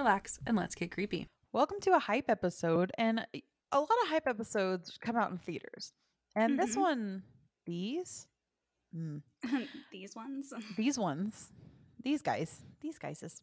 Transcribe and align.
relax, 0.00 0.38
and 0.46 0.56
let's 0.56 0.74
get 0.74 0.90
creepy. 0.90 1.26
Welcome 1.52 1.78
to 1.82 1.90
a 1.94 1.98
hype 1.98 2.30
episode, 2.30 2.90
and 2.96 3.18
a 3.70 3.78
lot 3.80 3.88
of 4.02 4.08
hype 4.08 4.26
episodes 4.26 4.96
come 4.98 5.14
out 5.14 5.30
in 5.30 5.36
theaters. 5.36 5.92
And 6.34 6.58
this 6.58 6.74
Mhm. 6.74 6.80
one, 6.80 7.22
these, 7.66 8.26
mm, 8.96 9.22
These 9.92 10.16
ones. 10.16 10.54
these 10.74 10.98
ones, 10.98 11.52
these 12.02 12.22
guys, 12.22 12.64
these 12.80 12.98
guys 12.98 13.42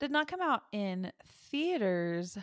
did 0.00 0.10
not 0.10 0.26
come 0.26 0.40
out 0.40 0.64
in 0.72 1.12
theaters, 1.24 2.36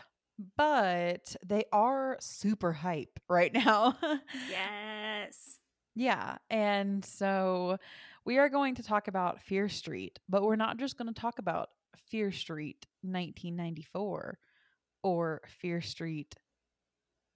but 0.56 1.36
they 1.46 1.66
are 1.74 2.16
super 2.22 2.72
hype 2.72 3.20
right 3.28 3.52
now. 3.52 3.98
yes. 4.50 5.60
Yeah. 5.96 6.38
And 6.50 7.04
so 7.04 7.78
we 8.24 8.38
are 8.38 8.48
going 8.48 8.76
to 8.76 8.84
talk 8.84 9.10
about 9.10 9.42
Fear 9.42 9.68
Street, 9.68 10.18
but 10.30 10.44
we're 10.44 10.56
not 10.56 10.78
just 10.78 10.98
going 10.98 11.14
to 11.14 11.20
talk 11.20 11.40
about 11.40 11.72
Fear 12.10 12.32
Street 12.32 12.86
1994 13.02 14.40
or 15.04 15.42
Fear 15.62 15.82
Street 15.82 16.36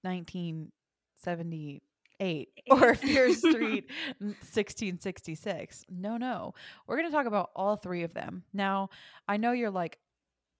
1978 0.02 2.50
or 2.72 2.96
Fear 2.96 3.34
Street 3.34 3.90
1666. 4.20 5.86
No, 5.90 6.18
no. 6.18 6.54
We're 6.88 6.98
going 6.98 7.10
to 7.10 7.16
talk 7.16 7.26
about 7.26 7.52
all 7.56 7.76
three 7.76 8.04
of 8.04 8.14
them. 8.14 8.44
Now, 8.54 8.90
I 9.28 9.38
know 9.38 9.52
you're 9.52 9.72
like, 9.72 9.98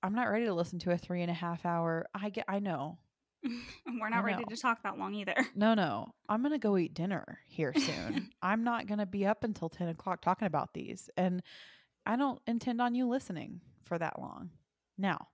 I'm 0.02 0.16
not 0.16 0.30
ready 0.30 0.46
to 0.46 0.54
listen 0.54 0.80
to 0.80 0.92
a 0.92 0.98
three 0.98 1.22
and 1.22 1.32
a 1.32 1.36
half 1.36 1.66
hour. 1.66 2.08
I 2.14 2.30
get, 2.30 2.46
I 2.48 2.60
know. 2.60 2.98
We're 3.86 4.10
not 4.10 4.24
ready 4.24 4.44
to 4.46 4.56
talk 4.58 4.84
that 4.84 4.98
long 4.98 5.14
either. 5.16 5.36
No, 5.56 5.74
no. 5.74 6.14
I'm 6.30 6.42
going 6.42 6.54
to 6.54 6.58
go 6.58 6.78
eat 6.78 6.94
dinner 6.94 7.40
here 7.46 7.74
soon. 7.76 8.30
I'm 8.42 8.64
not 8.64 8.88
going 8.88 9.00
to 9.00 9.06
be 9.06 9.26
up 9.26 9.44
until 9.44 9.68
10 9.70 9.90
o'clock 9.90 10.22
talking 10.22 10.46
about 10.46 10.74
these. 10.74 11.10
And 11.18 11.42
I 12.06 12.16
don't 12.16 12.42
intend 12.48 12.82
on 12.82 12.96
you 12.96 13.08
listening 13.08 13.62
for 13.84 13.98
that 13.98 14.20
long. 14.20 14.52
Now, 14.98 15.30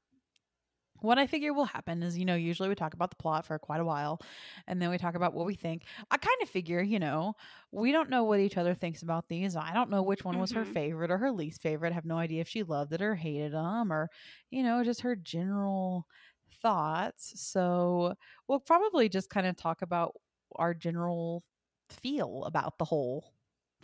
what 1.01 1.17
I 1.17 1.27
figure 1.27 1.53
will 1.53 1.63
happen 1.65 2.03
is, 2.03 2.17
you 2.17 2.25
know, 2.25 2.35
usually 2.35 2.67
we 2.67 2.75
talk 2.75 2.93
about 2.93 3.09
the 3.09 3.15
plot 3.15 3.45
for 3.45 3.57
quite 3.57 3.79
a 3.79 3.85
while 3.85 4.19
and 4.67 4.81
then 4.81 4.89
we 4.89 4.97
talk 4.97 5.15
about 5.15 5.33
what 5.33 5.45
we 5.45 5.55
think. 5.55 5.85
I 6.11 6.17
kind 6.17 6.41
of 6.41 6.49
figure, 6.49 6.81
you 6.81 6.99
know, 6.99 7.35
we 7.71 7.93
don't 7.93 8.09
know 8.09 8.25
what 8.25 8.41
each 8.41 8.57
other 8.57 8.73
thinks 8.73 9.01
about 9.01 9.29
these. 9.29 9.55
I 9.55 9.71
don't 9.73 9.89
know 9.89 10.03
which 10.03 10.25
one 10.25 10.39
was 10.39 10.51
her 10.51 10.65
Mhm. 10.65 10.65
favorite 10.65 11.09
or 11.09 11.17
her 11.17 11.31
least 11.31 11.61
favorite. 11.61 11.91
I 11.91 11.95
have 11.95 12.03
no 12.03 12.17
idea 12.17 12.41
if 12.41 12.49
she 12.49 12.63
loved 12.63 12.91
it 12.91 13.01
or 13.01 13.15
hated 13.15 13.53
them 13.53 13.93
or, 13.93 14.09
you 14.49 14.61
know, 14.61 14.83
just 14.83 14.99
her 15.01 15.15
general 15.15 16.05
thoughts. 16.61 17.39
So 17.41 18.15
we'll 18.49 18.59
probably 18.59 19.07
just 19.07 19.29
kind 19.29 19.47
of 19.47 19.55
talk 19.55 19.81
about 19.81 20.15
our 20.57 20.73
general 20.73 21.43
feel 21.89 22.43
about 22.43 22.77
the 22.77 22.85
whole 22.85 23.33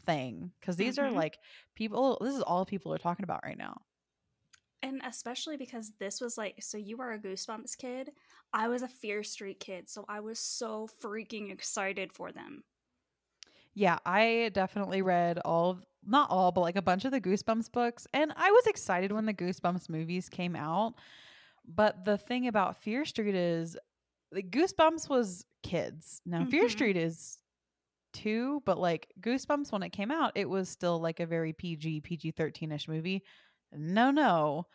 thing 0.06 0.52
because 0.60 0.76
these 0.76 0.98
are 1.00 1.10
Mhm. 1.10 1.16
like 1.16 1.38
people, 1.76 2.18
this 2.22 2.36
is 2.36 2.42
all 2.42 2.66
people 2.66 2.94
are 2.94 2.98
talking 2.98 3.24
about 3.24 3.44
right 3.44 3.58
now. 3.58 3.82
And 4.82 5.02
especially 5.04 5.58
because 5.58 5.94
this 6.00 6.22
was 6.22 6.38
like, 6.38 6.62
so 6.62 6.78
you 6.78 6.98
were 6.98 7.12
a 7.14 7.20
Goosebumps 7.20 7.78
kid. 7.78 8.12
I 8.54 8.68
was 8.68 8.84
a 8.84 8.88
Fear 8.88 9.24
Street 9.24 9.60
kid. 9.60 9.90
So 9.90 10.06
I 10.08 10.20
was 10.20 10.38
so 10.38 10.88
freaking 11.02 11.52
excited 11.52 12.14
for 12.14 12.32
them. 12.32 12.64
Yeah, 13.74 14.00
I 14.06 14.52
definitely 14.54 15.02
read 15.02 15.40
all 15.44 15.72
of, 15.72 15.86
not 16.06 16.30
all, 16.30 16.52
but 16.52 16.62
like 16.62 16.76
a 16.76 16.82
bunch 16.82 17.04
of 17.04 17.12
the 17.12 17.20
Goosebumps 17.20 17.72
books. 17.72 18.08
And 18.14 18.32
I 18.36 18.52
was 18.52 18.68
excited 18.68 19.12
when 19.12 19.26
the 19.26 19.34
Goosebumps 19.34 19.90
movies 19.90 20.30
came 20.30 20.56
out. 20.56 20.94
But 21.68 22.06
the 22.06 22.18
thing 22.18 22.48
about 22.48 22.78
Fear 22.78 23.06
Street 23.06 23.34
is 23.36 23.76
the 24.32 24.44
Goosebumps 24.44 25.10
was 25.10 25.46
kids. 25.64 26.22
Now, 26.26 26.46
Fear 26.46 26.66
Mhm. 26.66 26.72
Street 26.72 26.96
is 26.98 27.40
two, 28.16 28.64
but 28.66 28.80
like 28.80 29.08
Goosebumps, 29.20 29.72
when 29.72 29.84
it 29.84 29.92
came 29.92 30.12
out, 30.12 30.32
it 30.36 30.50
was 30.50 30.70
still 30.70 31.00
like 31.00 31.20
a 31.20 31.26
very 31.26 31.54
PG, 31.54 32.02
PG 32.02 32.32
13 32.32 32.72
ish 32.72 32.88
movie. 32.88 33.24
No, 33.72 34.10
no. 34.10 34.66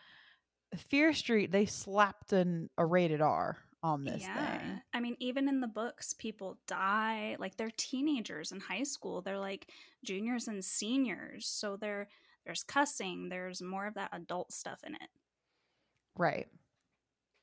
Fear 0.76 1.12
Street, 1.14 1.50
they 1.50 1.66
slapped 1.66 2.32
an, 2.32 2.70
a 2.78 2.86
rated 2.86 3.20
R 3.20 3.58
on 3.82 4.04
this 4.04 4.22
thing. 4.22 4.80
I 4.92 5.00
mean, 5.00 5.16
even 5.18 5.48
in 5.48 5.60
the 5.60 5.66
books, 5.66 6.14
people 6.18 6.58
die. 6.66 7.36
Like 7.38 7.56
they're 7.56 7.72
teenagers 7.76 8.52
in 8.52 8.60
high 8.60 8.82
school. 8.82 9.22
They're 9.22 9.38
like 9.38 9.68
juniors 10.04 10.48
and 10.48 10.64
seniors. 10.64 11.46
So 11.46 11.76
there 11.76 12.08
there's 12.44 12.62
cussing. 12.62 13.28
There's 13.28 13.62
more 13.62 13.86
of 13.86 13.94
that 13.94 14.10
adult 14.12 14.52
stuff 14.52 14.80
in 14.86 14.94
it. 14.94 15.08
Right. 16.16 16.46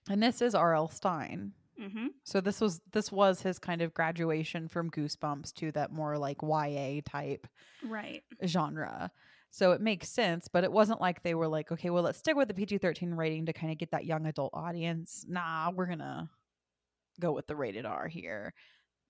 And 0.10 0.22
this 0.22 0.42
is 0.42 0.56
R.L. 0.56 0.90
Stine. 0.90 1.54
Mm-hmm. 1.82 2.08
So 2.24 2.42
this 2.42 2.60
was 2.60 2.82
this 2.92 3.12
was 3.12 3.42
his 3.42 3.60
kind 3.60 3.82
of 3.82 3.94
graduation 3.94 4.68
from 4.68 4.90
Goosebumps 4.90 5.54
to 5.56 5.72
that 5.74 5.92
more 5.92 6.18
like 6.18 6.38
YA 6.42 7.02
type 7.06 7.48
Right. 7.84 8.24
genre. 8.46 9.12
So 9.50 9.72
it 9.72 9.82
makes 9.82 10.10
sense, 10.10 10.48
but 10.48 10.64
it 10.64 10.72
wasn't 10.72 11.02
like 11.02 11.24
they 11.24 11.34
were 11.34 11.48
like, 11.48 11.72
okay, 11.72 11.90
well, 11.90 12.04
let's 12.04 12.20
stick 12.20 12.36
with 12.36 12.48
the 12.50 12.54
PG 12.54 12.80
13 12.80 13.14
rating 13.14 13.46
to 13.46 13.54
kind 13.54 13.72
of 13.72 13.78
get 13.78 13.92
that 13.92 14.06
young 14.06 14.26
adult 14.26 14.52
audience. 14.54 15.26
Nah, 15.28 15.72
we're 15.74 15.86
going 15.86 16.00
to 16.00 16.28
go 17.20 17.32
with 17.32 17.48
the 17.48 17.56
rated 17.56 17.86
R 17.86 18.08
here. 18.08 18.54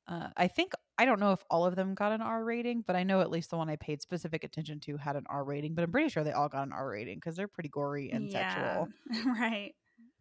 Uh, 0.07 0.27
I 0.37 0.47
think, 0.47 0.71
I 0.97 1.03
don't 1.05 1.19
know 1.19 1.33
if 1.33 1.43
all 1.49 1.65
of 1.65 1.75
them 1.75 1.95
got 1.95 2.11
an 2.13 2.21
R 2.21 2.43
rating, 2.43 2.83
but 2.85 2.95
I 2.95 3.03
know 3.03 3.19
at 3.19 3.29
least 3.31 3.49
the 3.49 3.57
one 3.57 3.69
I 3.69 3.75
paid 3.77 4.01
specific 4.01 4.43
attention 4.43 4.79
to 4.81 4.95
had 4.97 5.15
an 5.17 5.25
R 5.27 5.43
rating, 5.43 5.73
but 5.73 5.83
I'm 5.83 5.91
pretty 5.91 6.09
sure 6.09 6.23
they 6.23 6.31
all 6.31 6.47
got 6.49 6.67
an 6.67 6.71
R 6.71 6.87
rating 6.87 7.15
because 7.17 7.35
they're 7.35 7.47
pretty 7.49 7.69
gory 7.69 8.11
and 8.11 8.31
sexual. 8.31 8.87
right. 9.25 9.73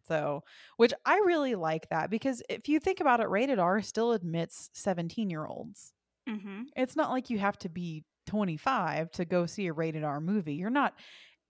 So, 0.07 0.43
which 0.77 0.93
I 1.05 1.17
really 1.25 1.55
like 1.55 1.89
that 1.89 2.09
because 2.09 2.41
if 2.49 2.69
you 2.69 2.79
think 2.79 2.99
about 2.99 3.19
it, 3.19 3.29
rated 3.29 3.59
R 3.59 3.81
still 3.81 4.13
admits 4.13 4.69
17 4.73 5.29
year 5.29 5.45
olds. 5.45 5.93
Mm-hmm. 6.29 6.63
It's 6.75 6.95
not 6.95 7.09
like 7.09 7.29
you 7.29 7.39
have 7.39 7.57
to 7.59 7.69
be 7.69 8.03
25 8.27 9.11
to 9.11 9.25
go 9.25 9.45
see 9.45 9.67
a 9.67 9.73
rated 9.73 10.03
R 10.03 10.19
movie. 10.19 10.55
You're 10.55 10.69
not 10.69 10.93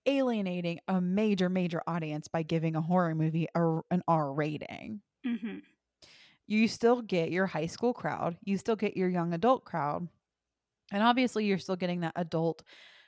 alienating 0.05 0.79
a 0.87 1.01
major, 1.01 1.49
major 1.49 1.81
audience 1.85 2.27
by 2.27 2.43
giving 2.43 2.75
a 2.75 2.81
horror 2.81 3.13
movie 3.13 3.47
a, 3.55 3.79
an 3.91 4.01
R 4.07 4.33
rating. 4.33 5.01
Mm-hmm. 5.25 5.57
You 6.47 6.67
still 6.67 7.01
get 7.01 7.31
your 7.31 7.45
high 7.45 7.65
school 7.65 7.93
crowd, 7.93 8.37
you 8.43 8.57
still 8.57 8.77
get 8.77 8.95
your 8.95 9.09
young 9.09 9.33
adult 9.33 9.65
crowd. 9.65 10.07
And 10.93 11.03
obviously, 11.03 11.43
you're 11.45 11.57
still 11.57 11.75
getting 11.75 11.99
that 12.01 12.13
adult 12.15 12.63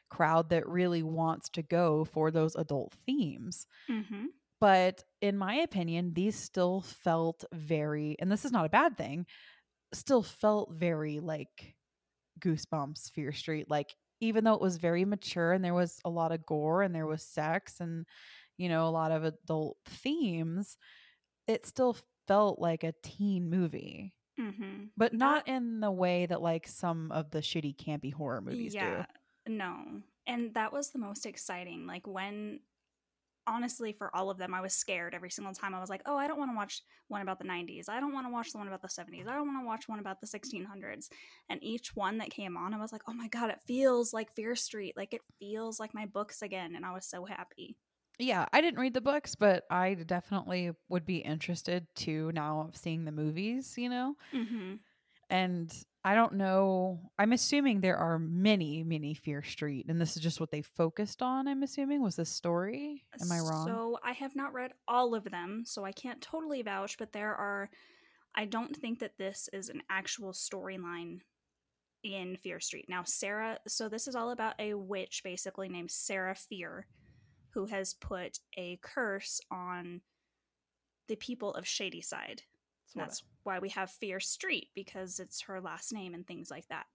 crowd 0.09 0.49
that 0.49 0.67
really 0.67 1.03
wants 1.03 1.49
to 1.49 1.61
go 1.61 2.03
for 2.03 2.31
those 2.31 2.55
adult 2.55 2.93
themes. 3.05 3.67
Mm-hmm. 3.89 4.25
But 4.59 5.03
in 5.21 5.37
my 5.37 5.55
opinion, 5.55 6.13
these 6.13 6.35
still 6.35 6.81
felt 6.81 7.45
very, 7.53 8.17
and 8.19 8.31
this 8.31 8.45
is 8.45 8.51
not 8.51 8.65
a 8.65 8.69
bad 8.69 8.97
thing, 8.97 9.25
still 9.93 10.23
felt 10.23 10.73
very 10.73 11.19
like 11.19 11.75
Goosebumps, 12.39 13.11
Fear 13.11 13.31
Street. 13.31 13.69
Like, 13.69 13.95
even 14.21 14.43
though 14.43 14.55
it 14.55 14.61
was 14.61 14.77
very 14.77 15.05
mature 15.05 15.53
and 15.53 15.63
there 15.63 15.73
was 15.73 15.99
a 16.03 16.09
lot 16.09 16.33
of 16.33 16.45
gore 16.45 16.81
and 16.81 16.93
there 16.93 17.07
was 17.07 17.23
sex 17.23 17.79
and, 17.79 18.05
you 18.57 18.67
know, 18.67 18.85
a 18.85 18.91
lot 18.91 19.11
of 19.11 19.23
adult 19.23 19.77
themes, 19.85 20.75
it 21.47 21.65
still 21.65 21.95
felt 22.27 22.59
like 22.59 22.83
a 22.83 22.93
teen 23.01 23.49
movie. 23.49 24.13
Mm-hmm. 24.39 24.85
But 24.97 25.13
not 25.13 25.47
in 25.47 25.79
the 25.79 25.91
way 25.91 26.25
that 26.25 26.41
like 26.41 26.67
some 26.67 27.11
of 27.11 27.31
the 27.31 27.39
shitty 27.39 27.75
campy 27.77 28.13
horror 28.13 28.41
movies 28.41 28.75
yeah. 28.75 29.05
do. 29.45 29.53
No. 29.53 29.75
And 30.27 30.53
that 30.53 30.73
was 30.73 30.89
the 30.89 30.99
most 30.99 31.25
exciting. 31.25 31.87
Like 31.87 32.05
when 32.05 32.59
honestly 33.49 33.93
for 33.93 34.15
all 34.15 34.29
of 34.29 34.37
them 34.37 34.53
I 34.53 34.61
was 34.61 34.73
scared 34.75 35.13
every 35.15 35.31
single 35.31 35.53
time. 35.53 35.73
I 35.75 35.79
was 35.81 35.89
like, 35.89 36.01
"Oh, 36.05 36.15
I 36.17 36.27
don't 36.27 36.39
want 36.39 36.51
to 36.51 36.55
watch 36.55 36.81
one 37.07 37.21
about 37.21 37.39
the 37.39 37.45
90s. 37.45 37.89
I 37.89 37.99
don't 37.99 38.13
want 38.13 38.27
to 38.27 38.31
watch 38.31 38.51
the 38.51 38.59
one 38.59 38.67
about 38.67 38.81
the 38.81 38.89
70s. 38.89 39.27
I 39.27 39.33
don't 39.35 39.47
want 39.47 39.61
to 39.61 39.65
watch 39.67 39.87
one 39.87 39.99
about 39.99 40.21
the 40.21 40.27
1600s." 40.27 41.09
And 41.49 41.63
each 41.63 41.95
one 41.95 42.19
that 42.19 42.29
came 42.31 42.55
on, 42.57 42.73
I 42.73 42.77
was 42.79 42.91
like, 42.93 43.03
"Oh 43.07 43.13
my 43.13 43.27
god, 43.27 43.49
it 43.49 43.61
feels 43.67 44.13
like 44.13 44.33
Fear 44.35 44.55
Street. 44.55 44.95
Like 44.97 45.13
it 45.13 45.21
feels 45.39 45.79
like 45.79 45.93
my 45.93 46.05
books 46.05 46.41
again." 46.41 46.75
And 46.75 46.85
I 46.85 46.93
was 46.93 47.05
so 47.07 47.25
happy. 47.25 47.77
Yeah, 48.17 48.45
I 48.51 48.59
didn't 48.59 48.81
read 48.81 48.93
the 48.93 49.01
books, 49.01 49.35
but 49.35 49.63
I 49.69 49.93
definitely 49.93 50.71
would 50.89 51.05
be 51.05 51.17
interested 51.19 51.87
to 51.97 52.31
now 52.33 52.69
seeing 52.73 53.05
the 53.05 53.13
movies, 53.13 53.77
you 53.77 53.87
know? 53.89 54.15
Mm-hmm. 54.33 54.75
And 55.29 55.71
I 56.03 56.15
don't 56.15 56.33
know. 56.35 57.11
I'm 57.19 57.33
assuming 57.33 57.81
there 57.81 57.97
are 57.97 58.17
many, 58.17 58.83
many 58.83 59.13
Fear 59.13 59.43
Street, 59.43 59.87
and 59.89 59.99
this 59.99 60.15
is 60.15 60.23
just 60.23 60.39
what 60.39 60.49
they 60.49 60.61
focused 60.61 61.21
on, 61.21 61.47
I'm 61.47 61.61
assuming, 61.61 62.01
was 62.01 62.15
this 62.15 62.29
story. 62.29 63.03
Uh, 63.13 63.25
Am 63.25 63.31
I 63.31 63.39
wrong? 63.39 63.67
So 63.67 63.99
I 64.03 64.13
have 64.13 64.35
not 64.35 64.53
read 64.53 64.71
all 64.87 65.13
of 65.13 65.25
them, 65.25 65.63
so 65.65 65.83
I 65.83 65.91
can't 65.91 66.21
totally 66.21 66.61
vouch, 66.61 66.97
but 66.97 67.11
there 67.11 67.35
are 67.35 67.69
I 68.35 68.45
don't 68.45 68.75
think 68.75 68.99
that 68.99 69.17
this 69.17 69.49
is 69.53 69.69
an 69.69 69.81
actual 69.89 70.33
storyline 70.33 71.19
in 72.03 72.37
Fear 72.37 72.59
Street. 72.59 72.85
Now, 72.87 73.03
Sarah, 73.03 73.57
so 73.67 73.89
this 73.89 74.07
is 74.07 74.15
all 74.15 74.31
about 74.31 74.53
a 74.59 74.75
witch 74.75 75.21
basically 75.23 75.67
named 75.67 75.91
Sarah 75.91 76.35
Fear 76.35 76.87
who 77.53 77.65
has 77.65 77.93
put 77.95 78.39
a 78.57 78.79
curse 78.81 79.41
on 79.51 80.01
the 81.07 81.15
people 81.15 81.53
of 81.53 81.67
Shadyside. 81.67 82.43
That's 82.95 83.23
why 83.43 83.59
we 83.59 83.69
have 83.69 83.89
Fear 83.91 84.19
Street 84.19 84.69
because 84.75 85.19
it's 85.19 85.41
her 85.41 85.61
last 85.61 85.93
name 85.93 86.13
and 86.13 86.25
things 86.25 86.49
like 86.51 86.67
that. 86.69 86.85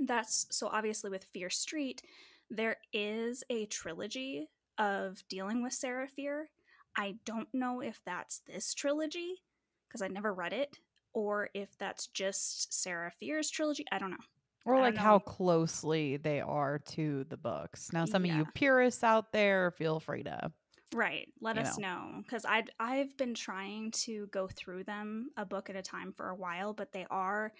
That's 0.00 0.46
so 0.50 0.68
obviously 0.68 1.10
with 1.10 1.24
Fear 1.24 1.50
Street, 1.50 2.02
there 2.50 2.76
is 2.92 3.44
a 3.50 3.66
trilogy 3.66 4.48
of 4.78 5.22
dealing 5.28 5.62
with 5.62 5.72
Sarah 5.72 6.08
Fear. 6.08 6.50
I 6.96 7.16
don't 7.24 7.48
know 7.52 7.80
if 7.80 8.00
that's 8.04 8.40
this 8.46 8.74
trilogy 8.74 9.42
because 9.88 10.02
I 10.02 10.08
never 10.08 10.32
read 10.34 10.52
it 10.52 10.78
or 11.12 11.48
if 11.54 11.76
that's 11.78 12.08
just 12.08 12.72
Sarah 12.74 13.12
Fear's 13.20 13.50
trilogy. 13.50 13.84
I 13.92 13.98
don't 13.98 14.10
know. 14.10 14.16
or 14.64 14.80
like 14.80 14.96
how 14.96 15.18
closely 15.20 16.16
they 16.16 16.40
are 16.40 16.78
to 16.78 17.24
the 17.28 17.36
books. 17.36 17.92
Now, 17.92 18.04
some 18.04 18.24
of 18.24 18.30
you 18.30 18.46
purists 18.54 19.04
out 19.04 19.32
there, 19.32 19.70
feel 19.72 20.00
free 20.00 20.24
to. 20.24 20.50
Right. 20.94 21.28
Let 21.40 21.58
us 21.58 21.76
know 21.76 22.22
because 22.22 22.46
I 22.46 22.62
I've 22.78 23.16
been 23.16 23.34
trying 23.34 23.90
to 24.06 24.28
go 24.28 24.46
through 24.46 24.84
them 24.84 25.30
a 25.36 25.44
book 25.44 25.68
at 25.68 25.74
a 25.74 25.82
time 25.82 26.12
for 26.12 26.28
a 26.28 26.36
while, 26.36 26.72
but 26.72 26.92
they 26.92 27.04
are 27.10 27.52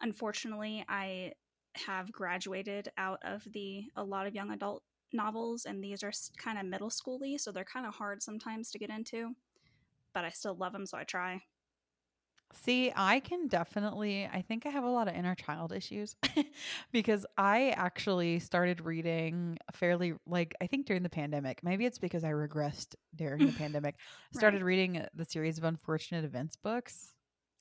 unfortunately 0.00 0.84
I 0.88 1.32
have 1.74 2.10
graduated 2.10 2.90
out 2.96 3.18
of 3.22 3.46
the 3.52 3.84
a 3.96 4.02
lot 4.02 4.26
of 4.26 4.34
young 4.34 4.50
adult 4.50 4.82
novels 5.12 5.66
and 5.66 5.84
these 5.84 6.02
are 6.02 6.12
kind 6.38 6.58
of 6.58 6.64
middle 6.64 6.88
schooly, 6.90 7.38
so 7.38 7.52
they're 7.52 7.64
kind 7.64 7.86
of 7.86 7.94
hard 7.94 8.22
sometimes 8.22 8.70
to 8.70 8.78
get 8.78 8.88
into. 8.88 9.34
But 10.14 10.24
I 10.24 10.30
still 10.30 10.54
love 10.54 10.72
them, 10.72 10.86
so 10.86 10.96
I 10.96 11.04
try. 11.04 11.42
See, 12.52 12.92
I 12.94 13.20
can 13.20 13.46
definitely, 13.46 14.26
I 14.26 14.42
think 14.42 14.66
I 14.66 14.70
have 14.70 14.82
a 14.82 14.90
lot 14.90 15.06
of 15.08 15.14
inner 15.14 15.34
child 15.34 15.72
issues 15.72 16.16
because 16.92 17.24
I 17.38 17.70
actually 17.70 18.40
started 18.40 18.80
reading 18.84 19.56
fairly, 19.72 20.14
like, 20.26 20.54
I 20.60 20.66
think 20.66 20.86
during 20.86 21.02
the 21.04 21.10
pandemic. 21.10 21.62
Maybe 21.62 21.86
it's 21.86 21.98
because 21.98 22.24
I 22.24 22.30
regressed 22.30 22.96
during 23.14 23.46
the 23.46 23.52
pandemic. 23.58 23.94
Started 24.34 24.62
reading 24.62 24.98
uh, 24.98 25.08
the 25.14 25.24
series 25.24 25.58
of 25.58 25.64
Unfortunate 25.64 26.24
Events 26.24 26.56
books. 26.56 27.12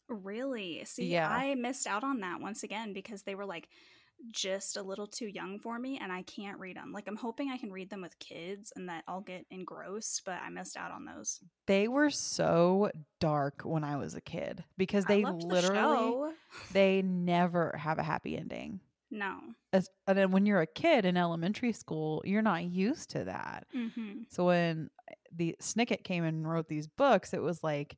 Really? 0.07 0.83
See, 0.86 1.06
Yeah. 1.06 1.30
I 1.30 1.53
missed 1.53 1.85
out 1.85 2.03
on 2.03 2.21
that 2.21 2.42
once 2.42 2.63
again 2.63 2.94
because 2.94 3.21
they 3.24 3.35
were 3.35 3.45
like 3.45 3.69
just 4.31 4.77
a 4.77 4.83
little 4.83 5.07
too 5.07 5.27
young 5.27 5.60
for 5.60 5.80
me 5.80 5.98
and 5.98 6.12
I 6.12 6.21
can't 6.24 6.60
read 6.60 6.77
them. 6.77 6.92
Like 6.92 7.07
I'm 7.07 7.16
hoping 7.16 7.50
I 7.50 7.57
can 7.57 7.71
read 7.71 7.89
them 7.89 8.01
with 8.01 8.19
kids 8.19 8.74
and 8.75 8.89
that 8.89 9.04
I'll 9.07 9.21
get 9.21 9.45
engrossed, 9.50 10.24
but 10.25 10.39
I 10.42 10.50
missed 10.50 10.77
out 10.77 10.92
on 10.92 11.06
those. 11.06 11.39
They 11.68 11.88
were 11.88 12.10
so 12.10 12.92
dark 13.19 13.62
when 13.63 13.83
I 13.83 13.98
was 13.98 14.16
a 14.16 14.21
kid 14.21 14.63
because 14.77 15.06
they 15.06 15.24
loved 15.24 15.42
the 15.42 15.48
literally—they 15.48 17.01
never 17.01 17.75
have 17.77 17.98
a 18.00 18.04
happy 18.04 18.38
ending. 18.38 18.81
No. 19.12 19.39
As, 19.74 19.89
and 20.07 20.18
then 20.18 20.31
when 20.31 20.45
you're 20.45 20.62
a 20.62 20.68
kid 20.68 21.06
in 21.06 21.18
elementary 21.18 21.71
school, 21.74 22.21
you're 22.25 22.42
not 22.42 22.63
used 22.63 23.10
to 23.12 23.24
that. 23.25 23.66
hmm 23.71 24.24
So 24.30 24.45
when 24.45 24.89
the 25.31 25.56
Snicket 25.62 26.04
came 26.04 26.24
and 26.24 26.48
wrote 26.48 26.68
these 26.68 26.88
books, 26.88 27.33
it 27.33 27.42
was 27.42 27.63
like, 27.63 27.98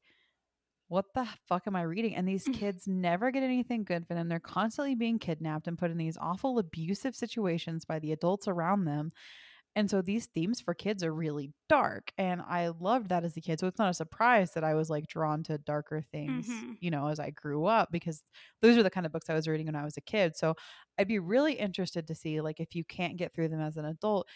what 0.92 1.06
the 1.16 1.26
fuck 1.48 1.68
am 1.68 1.76
I 1.76 1.84
reading? 1.84 2.16
And 2.16 2.28
these 2.28 2.44
kids 2.44 2.86
never 2.86 3.32
get 3.32 3.44
anything 3.44 3.86
good 3.86 4.06
for 4.06 4.14
them. 4.14 4.28
They're 4.28 4.42
constantly 4.42 4.94
being 4.94 5.20
kidnapped 5.20 5.68
and 5.68 5.78
put 5.78 5.90
in 5.90 5.98
these 5.98 6.18
awful 6.18 6.60
abusive 6.60 7.16
situations 7.16 7.86
by 7.86 8.00
the 8.00 8.12
adults 8.12 8.46
around 8.48 8.84
them. 8.84 9.12
And 9.74 9.90
so 9.90 10.02
these 10.02 10.26
themes 10.28 10.60
for 10.60 10.74
kids 10.74 11.02
are 11.02 11.14
really 11.14 11.54
dark. 11.70 12.12
And 12.18 12.42
I 12.42 12.68
loved 12.70 13.08
that 13.10 13.24
as 13.24 13.38
a 13.38 13.42
kid. 13.42 13.60
So 13.60 13.68
it's 13.68 13.80
not 13.80 13.90
a 13.90 13.94
surprise 13.94 14.52
that 14.54 14.66
I 14.66 14.74
was 14.74 14.90
like 14.90 15.08
drawn 15.08 15.44
to 15.44 15.58
darker 15.60 16.02
things, 16.02 16.48
Mhm. 16.50 16.76
you 16.82 16.92
know, 16.92 17.08
as 17.08 17.22
I 17.22 17.30
grew 17.30 17.66
up 17.66 17.90
because 17.90 18.22
those 18.62 18.78
are 18.78 18.84
the 18.84 18.90
kind 18.90 19.06
of 19.06 19.14
books 19.14 19.30
I 19.30 19.34
was 19.34 19.48
reading 19.48 19.68
when 19.68 19.78
I 19.78 19.86
was 19.86 19.96
a 19.96 20.02
kid. 20.02 20.36
So 20.36 20.56
I'd 20.98 21.08
be 21.08 21.20
really 21.20 21.54
interested 21.54 22.06
to 22.08 22.16
see 22.16 22.42
like 22.42 22.60
if 22.60 22.76
you 22.76 22.84
can't 22.84 23.16
get 23.18 23.34
through 23.34 23.48
them 23.48 23.62
as 23.62 23.78
an 23.78 23.86
adult, 23.86 24.28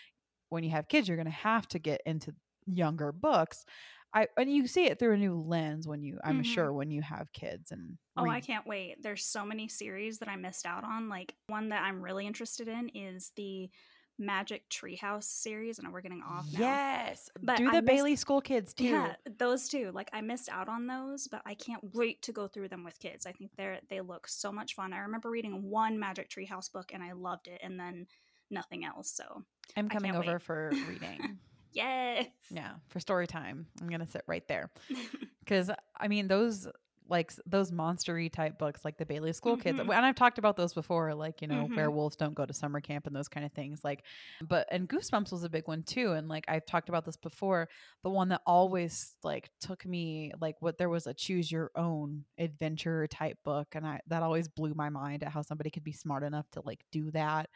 when 0.50 0.64
you 0.64 0.70
have 0.72 0.88
kids, 0.88 1.08
you're 1.08 1.18
going 1.18 1.26
to 1.26 1.32
have 1.32 1.68
to 1.70 1.80
get 1.80 2.02
into 2.06 2.34
younger 2.66 3.12
books. 3.12 3.66
I 4.16 4.28
and 4.38 4.52
you 4.52 4.66
see 4.68 4.86
it 4.86 4.98
through 4.98 5.14
a 5.14 5.18
new 5.18 5.36
lens 5.40 5.88
when 5.88 6.02
you 6.02 6.18
I'm 6.24 6.42
Mhm. 6.42 6.46
sure 6.46 6.74
when 6.74 6.90
you 6.90 7.02
have 7.04 7.32
kids 7.34 7.72
and 7.72 7.98
Oh, 8.18 8.28
I 8.30 8.40
can't 8.40 8.66
wait. 8.66 9.04
There's 9.04 9.26
so 9.26 9.46
many 9.46 9.68
series 9.68 10.20
that 10.20 10.30
I 10.30 10.38
missed 10.38 10.66
out 10.66 10.84
on. 10.86 11.10
Like 11.10 11.36
one 11.48 11.70
that 11.70 11.84
I'm 11.84 12.02
really 12.02 12.26
interested 12.26 12.68
in 12.70 12.90
is 12.90 13.32
the 13.36 13.70
Magic 14.18 14.70
Treehouse 14.70 15.26
series, 15.26 15.78
and 15.78 15.92
we're 15.92 16.00
getting 16.00 16.24
off 16.24 16.46
now. 16.54 16.60
Yes. 16.62 17.30
But 17.44 17.58
Do 17.58 17.68
I 17.68 17.72
the 17.76 17.82
missed- 17.82 17.86
Bailey 17.98 18.16
School 18.16 18.40
kids 18.40 18.74
too. 18.74 18.86
Yeah, 18.86 19.16
those 19.38 19.68
two. 19.68 19.92
Like 19.92 20.10
I 20.14 20.22
missed 20.22 20.48
out 20.48 20.70
on 20.70 20.88
those, 20.88 21.28
but 21.28 21.42
I 21.46 21.54
can't 21.54 21.94
wait 21.94 22.22
to 22.22 22.32
go 22.32 22.48
through 22.48 22.70
them 22.70 22.86
with 22.86 22.98
kids. 23.00 23.26
I 23.26 23.34
think 23.34 23.52
they're 23.58 23.82
they 23.90 24.00
look 24.00 24.30
so 24.30 24.54
much 24.54 24.74
fun. 24.76 24.94
I 24.94 25.00
remember 25.00 25.30
reading 25.30 25.64
one 25.70 26.00
Magic 26.00 26.30
Treehouse 26.30 26.72
book 26.72 26.92
and 26.94 27.04
I 27.04 27.12
loved 27.12 27.50
it, 27.50 27.60
and 27.62 27.78
then 27.78 28.08
nothing 28.50 28.86
else. 28.86 29.12
So 29.12 29.44
I'm 29.76 29.88
I 29.88 29.94
coming 29.94 30.16
over 30.16 30.32
wait. 30.34 30.42
for 30.42 30.72
reading. 30.88 31.38
Yes, 31.76 32.28
yeah, 32.50 32.74
for 32.90 33.00
story 33.00 33.28
time. 33.28 33.68
I'm 33.82 33.88
going 33.88 34.02
to 34.02 34.08
sit 34.08 34.24
right 34.28 34.48
there. 34.48 34.72
Cuz 35.46 35.70
I 36.00 36.08
mean 36.08 36.28
those 36.28 36.68
like 37.08 37.32
those 37.46 37.72
monstery 37.72 38.32
type 38.32 38.58
books 38.58 38.84
like 38.84 38.98
the 38.98 39.06
Bailey 39.06 39.32
School 39.34 39.58
kids 39.58 39.80
Mhm. 39.80 39.96
and 39.96 40.06
I've 40.06 40.16
talked 40.16 40.38
about 40.40 40.58
those 40.58 40.74
before 40.74 41.14
like 41.14 41.42
you 41.42 41.48
know 41.48 41.68
Mhm. 41.68 41.76
werewolves 41.76 42.16
don't 42.16 42.34
go 42.34 42.46
to 42.46 42.54
summer 42.54 42.82
camp 42.82 43.06
and 43.06 43.16
those 43.16 43.28
kind 43.28 43.46
of 43.46 43.52
things 43.52 43.84
like 43.84 44.04
but 44.42 44.68
and 44.72 44.90
Goosebumps 44.90 45.32
was 45.32 45.44
a 45.44 45.50
big 45.50 45.68
one 45.68 45.84
too 45.84 46.14
and 46.14 46.28
like 46.28 46.46
I've 46.48 46.66
talked 46.66 46.90
about 46.90 47.06
this 47.06 47.16
before 47.18 47.70
the 48.04 48.10
one 48.10 48.30
that 48.30 48.42
always 48.46 49.16
like 49.24 49.50
took 49.60 49.86
me 49.86 50.32
like 50.42 50.56
what 50.62 50.78
there 50.78 50.90
was 50.90 51.06
a 51.08 51.14
choose 51.14 51.52
your 51.52 51.72
own 51.76 52.26
adventure 52.40 53.06
type 53.08 53.38
book 53.44 53.68
and 53.76 53.86
I 53.86 54.02
that 54.08 54.24
always 54.24 54.48
blew 54.48 54.74
my 54.74 54.90
mind 54.90 55.22
at 55.24 55.30
how 55.30 55.42
somebody 55.44 55.70
could 55.70 55.84
be 55.84 55.92
smart 55.94 56.24
enough 56.24 56.50
to 56.52 56.62
like 56.62 56.84
do 56.92 57.12
that 57.12 57.50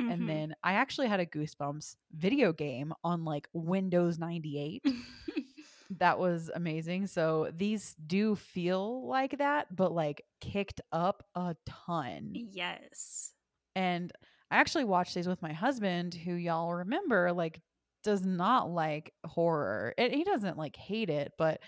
Mhm. 0.00 0.12
and 0.12 0.28
then 0.28 0.54
I 0.62 0.74
actually 0.74 1.08
had 1.08 1.20
a 1.20 1.26
Goosebumps 1.26 1.96
video 2.12 2.52
game 2.52 2.92
on 3.02 3.24
like 3.24 3.48
Windows 3.52 4.18
98 4.18 4.84
that 5.98 6.18
was 6.18 6.50
amazing. 6.54 7.06
So 7.06 7.50
these 7.54 7.94
do 8.06 8.36
feel 8.36 9.06
like 9.06 9.38
that, 9.38 9.74
but 9.74 9.92
like 9.92 10.24
kicked 10.40 10.80
up 10.92 11.24
a 11.34 11.56
ton. 11.66 12.32
yes, 12.34 13.32
And 13.74 14.12
I 14.50 14.56
actually 14.56 14.84
watched 14.84 15.14
these 15.14 15.28
with 15.28 15.40
my 15.42 15.52
husband, 15.52 16.14
who 16.14 16.34
y'all 16.34 16.74
remember, 16.74 17.32
like, 17.32 17.60
does 18.04 18.24
not 18.26 18.70
like 18.70 19.12
horror. 19.24 19.94
And 19.96 20.12
he 20.12 20.24
doesn't 20.24 20.58
like 20.58 20.76
hate 20.76 21.08
it, 21.08 21.32
but 21.38 21.60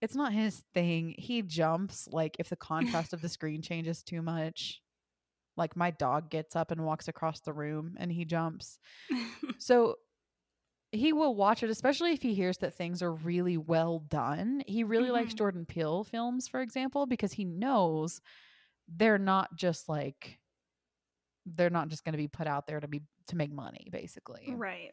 it's 0.00 0.14
not 0.16 0.32
his 0.32 0.64
thing. 0.74 1.14
He 1.18 1.42
jumps 1.42 2.08
like 2.10 2.36
if 2.38 2.48
the 2.48 2.56
contrast 2.56 3.12
of 3.12 3.20
the 3.22 3.28
screen 3.36 3.62
changes 3.62 4.02
too 4.02 4.22
much. 4.22 4.80
Like 5.56 5.76
my 5.76 5.90
dog 5.90 6.30
gets 6.30 6.56
up 6.56 6.70
and 6.70 6.84
walks 6.84 7.08
across 7.08 7.40
the 7.40 7.52
room 7.52 7.94
and 7.98 8.10
he 8.10 8.24
jumps. 8.24 8.78
So 9.58 9.96
he 10.92 11.12
will 11.12 11.34
watch 11.34 11.62
it, 11.62 11.70
especially 11.70 12.12
if 12.12 12.22
he 12.22 12.34
hears 12.34 12.58
that 12.58 12.74
things 12.74 13.02
are 13.02 13.12
really 13.12 13.56
well 13.56 13.98
done. 14.00 14.62
He 14.66 14.84
really 14.84 15.10
likes 15.10 15.32
Mhm. 15.32 15.38
Jordan 15.38 15.66
Peele 15.66 16.04
films, 16.04 16.46
for 16.48 16.60
example, 16.60 17.06
because 17.06 17.32
he 17.32 17.44
knows 17.44 18.20
they're 18.86 19.18
not 19.18 19.56
just 19.56 19.88
like 19.88 20.38
they're 21.44 21.70
not 21.70 21.88
just 21.88 22.04
going 22.04 22.12
to 22.12 22.18
be 22.18 22.28
put 22.28 22.46
out 22.46 22.66
there 22.68 22.78
to 22.78 22.86
be 22.86 23.02
to 23.26 23.36
make 23.36 23.50
money, 23.50 23.88
basically. 23.90 24.44
right. 24.54 24.92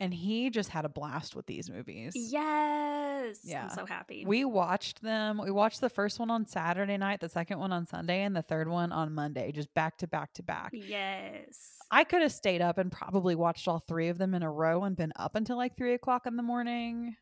And 0.00 0.14
he 0.14 0.48
just 0.50 0.68
had 0.68 0.84
a 0.84 0.88
blast 0.88 1.34
with 1.34 1.46
these 1.46 1.68
movies. 1.68 2.12
Yes, 2.14 3.40
Yeah. 3.42 3.64
I'm 3.64 3.70
so 3.70 3.84
happy. 3.84 4.24
We 4.26 4.44
watched 4.44 5.02
them. 5.02 5.40
We 5.42 5.50
watched 5.50 5.80
the 5.80 5.88
first 5.90 6.18
one 6.20 6.30
on 6.30 6.46
Saturday 6.46 6.96
night, 6.96 7.20
the 7.20 7.28
second 7.28 7.58
one 7.58 7.72
on 7.72 7.84
Sunday, 7.86 8.22
and 8.22 8.34
the 8.36 8.42
third 8.42 8.68
one 8.68 8.92
on 8.92 9.12
Monday, 9.12 9.50
just 9.50 9.72
back 9.74 9.98
to 9.98 10.06
back 10.06 10.32
to 10.34 10.42
back. 10.42 10.70
yes, 10.72 11.74
I 11.90 12.04
could 12.04 12.22
have 12.22 12.32
stayed 12.32 12.62
up 12.62 12.78
and 12.78 12.92
probably 12.92 13.34
watched 13.34 13.66
all 13.66 13.80
three 13.80 14.08
of 14.08 14.18
them 14.18 14.34
in 14.34 14.42
a 14.42 14.50
row 14.50 14.84
and 14.84 14.96
been 14.96 15.12
up 15.16 15.34
until 15.34 15.56
like 15.56 15.76
three 15.76 15.94
o'clock 15.94 16.26
in 16.26 16.36
the 16.36 16.42
morning, 16.42 17.16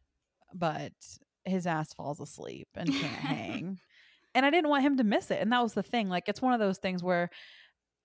but 0.54 0.92
his 1.44 1.66
ass 1.66 1.94
falls 1.94 2.20
asleep 2.20 2.68
and 2.74 2.90
can't 2.90 3.02
hang. 3.04 3.78
And 4.34 4.44
I 4.44 4.50
didn't 4.50 4.68
want 4.68 4.82
him 4.82 4.98
to 4.98 5.04
miss 5.04 5.30
it. 5.30 5.40
And 5.40 5.50
that 5.52 5.62
was 5.62 5.72
the 5.72 5.82
thing. 5.82 6.08
Like, 6.10 6.28
it's 6.28 6.42
one 6.42 6.52
of 6.52 6.60
those 6.60 6.76
things 6.78 7.02
where 7.02 7.30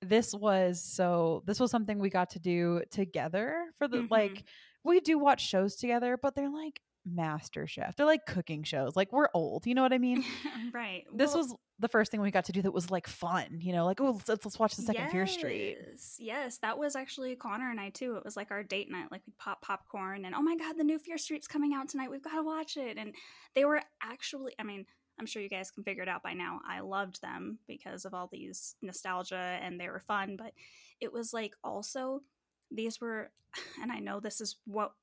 this 0.02 0.34
was 0.34 0.82
so, 0.84 1.44
this 1.46 1.60
was 1.60 1.72
something 1.72 2.00
we 2.00 2.10
got 2.10 2.32
to 2.32 2.40
do 2.40 2.82
together 2.92 3.66
for 3.78 3.88
the, 3.88 3.98
Mhm. 4.00 4.12
like, 4.12 4.44
we 4.84 5.00
do 5.00 5.18
watch 5.20 5.42
shows 5.48 5.76
together, 5.76 6.18
but 6.18 6.36
they're 6.36 6.50
like 6.50 6.82
Master 7.06 7.66
Chef. 7.68 7.96
They're 7.96 8.06
like 8.06 8.26
cooking 8.28 8.64
shows. 8.64 8.96
Like, 8.96 9.12
we're 9.12 9.30
old. 9.34 9.66
You 9.66 9.74
know 9.76 9.82
what 9.82 9.94
I 9.94 9.98
mean? 9.98 10.24
right. 10.74 11.04
This 11.14 11.34
Well, 11.34 11.44
was 11.44 11.56
the 11.80 11.88
first 11.88 12.12
thing 12.12 12.22
we 12.22 12.30
got 12.30 12.46
to 12.46 12.52
do 12.52 12.62
that 12.62 12.72
was 12.72 12.92
like 12.92 13.08
fun, 13.08 13.60
you 13.60 13.74
know, 13.74 13.86
like, 13.86 14.00
oh, 14.00 14.22
let's, 14.28 14.46
let's 14.46 14.60
watch 14.60 14.76
the 14.76 14.84
second 14.84 15.10
Fear 15.10 15.26
Street. 15.26 15.78
Yes, 15.80 16.16
yes, 16.20 16.58
that 16.60 16.78
was 16.78 16.96
actually 16.96 17.36
Connor 17.36 17.72
and 17.72 17.80
I 17.80 17.90
too. 17.90 18.16
It 18.18 18.24
was 18.24 18.36
like 18.38 18.52
our 18.52 18.62
date 18.64 18.92
night. 18.92 19.12
Like 19.12 19.22
we'd 19.26 19.38
pop 19.38 19.62
popcorn 19.64 20.26
and 20.26 20.36
oh 20.36 20.42
my 20.44 20.56
god, 20.56 20.78
the 20.78 20.84
new 20.84 21.00
Fear 21.00 21.18
Street's 21.18 21.48
coming 21.48 21.74
out 21.74 21.90
tonight. 21.90 22.12
We've 22.12 22.22
got 22.24 22.36
to 22.36 22.44
watch 22.44 22.78
it. 22.78 22.98
And 22.98 23.16
they 23.56 23.66
were 23.66 23.82
actually, 24.04 24.54
I 24.60 24.64
mean, 24.64 24.86
I'm 25.22 25.28
sure 25.28 25.44
you 25.44 25.50
guys 25.50 25.70
can 25.70 25.84
figure 25.84 26.02
it 26.02 26.10
out 26.10 26.24
by 26.24 26.34
now. 26.34 26.62
I 26.68 26.80
loved 26.80 27.22
them 27.22 27.60
because 27.68 28.06
of 28.06 28.16
all 28.16 28.28
these 28.32 28.76
nostalgia 28.82 29.60
and 29.62 29.80
they 29.80 29.88
were 29.88 30.00
fun. 30.00 30.36
But 30.36 30.54
it 31.00 31.14
was 31.14 31.32
like 31.32 31.54
also 31.64 32.24
these 32.72 33.00
were, 33.00 33.30
and 33.84 33.92
I 33.92 34.00
know 34.00 34.20
this 34.20 34.42
is 34.42 34.56
what 34.66 34.94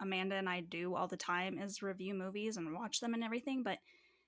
Amanda 0.00 0.34
and 0.34 0.48
I 0.48 0.62
do 0.62 0.96
all 0.96 1.06
the 1.06 1.16
time 1.16 1.60
is 1.60 1.80
review 1.80 2.12
movies 2.12 2.56
and 2.56 2.74
watch 2.74 2.98
them 2.98 3.14
and 3.14 3.22
everything, 3.22 3.62
but 3.62 3.78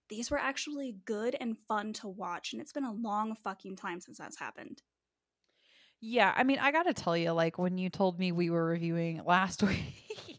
these 0.08 0.30
were 0.30 0.38
actually 0.38 0.98
good 1.04 1.34
and 1.40 1.58
fun 1.66 1.94
to 1.94 2.06
watch. 2.06 2.52
And 2.52 2.62
it's 2.62 2.72
been 2.72 2.84
a 2.84 2.92
long 2.92 3.34
fucking 3.42 3.74
time 3.74 4.00
since 4.00 4.18
that's 4.18 4.38
happened. 4.38 4.82
Yeah, 6.00 6.32
I 6.34 6.44
mean, 6.44 6.60
I 6.60 6.70
got 6.70 6.84
to 6.84 6.94
tell 6.94 7.16
you, 7.16 7.32
like 7.32 7.58
when 7.58 7.76
you 7.76 7.90
told 7.90 8.20
me 8.20 8.30
we 8.30 8.50
were 8.50 8.66
reviewing 8.66 9.20
last 9.26 9.64
week, 9.64 10.38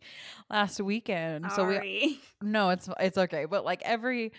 last 0.49 0.79
weekend. 0.79 1.51
So 1.51 1.65
we 1.65 2.21
no, 2.41 2.69
it's 2.69 2.89
it's 2.97 3.17
okay. 3.17 3.43
But 3.43 3.65
like 3.65 3.81
every 3.83 4.31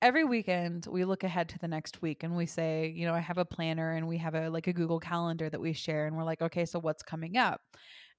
every 0.00 0.24
weekend 0.24 0.86
we 0.86 1.04
look 1.04 1.24
ahead 1.24 1.48
to 1.50 1.58
the 1.58 1.68
next 1.68 2.02
week 2.02 2.22
and 2.22 2.36
we 2.36 2.46
say, 2.46 2.88
you 2.88 3.06
know, 3.06 3.14
I 3.14 3.18
have 3.20 3.38
a 3.38 3.44
planner 3.44 3.92
and 3.92 4.06
we 4.08 4.18
have 4.18 4.34
a 4.34 4.48
like 4.50 4.66
a 4.66 4.72
Google 4.72 5.00
calendar 5.00 5.50
that 5.50 5.60
we 5.60 5.72
share 5.72 6.06
and 6.06 6.16
we're 6.16 6.24
like, 6.24 6.42
okay, 6.42 6.64
so 6.64 6.78
what's 6.78 7.02
coming 7.02 7.36
up? 7.36 7.60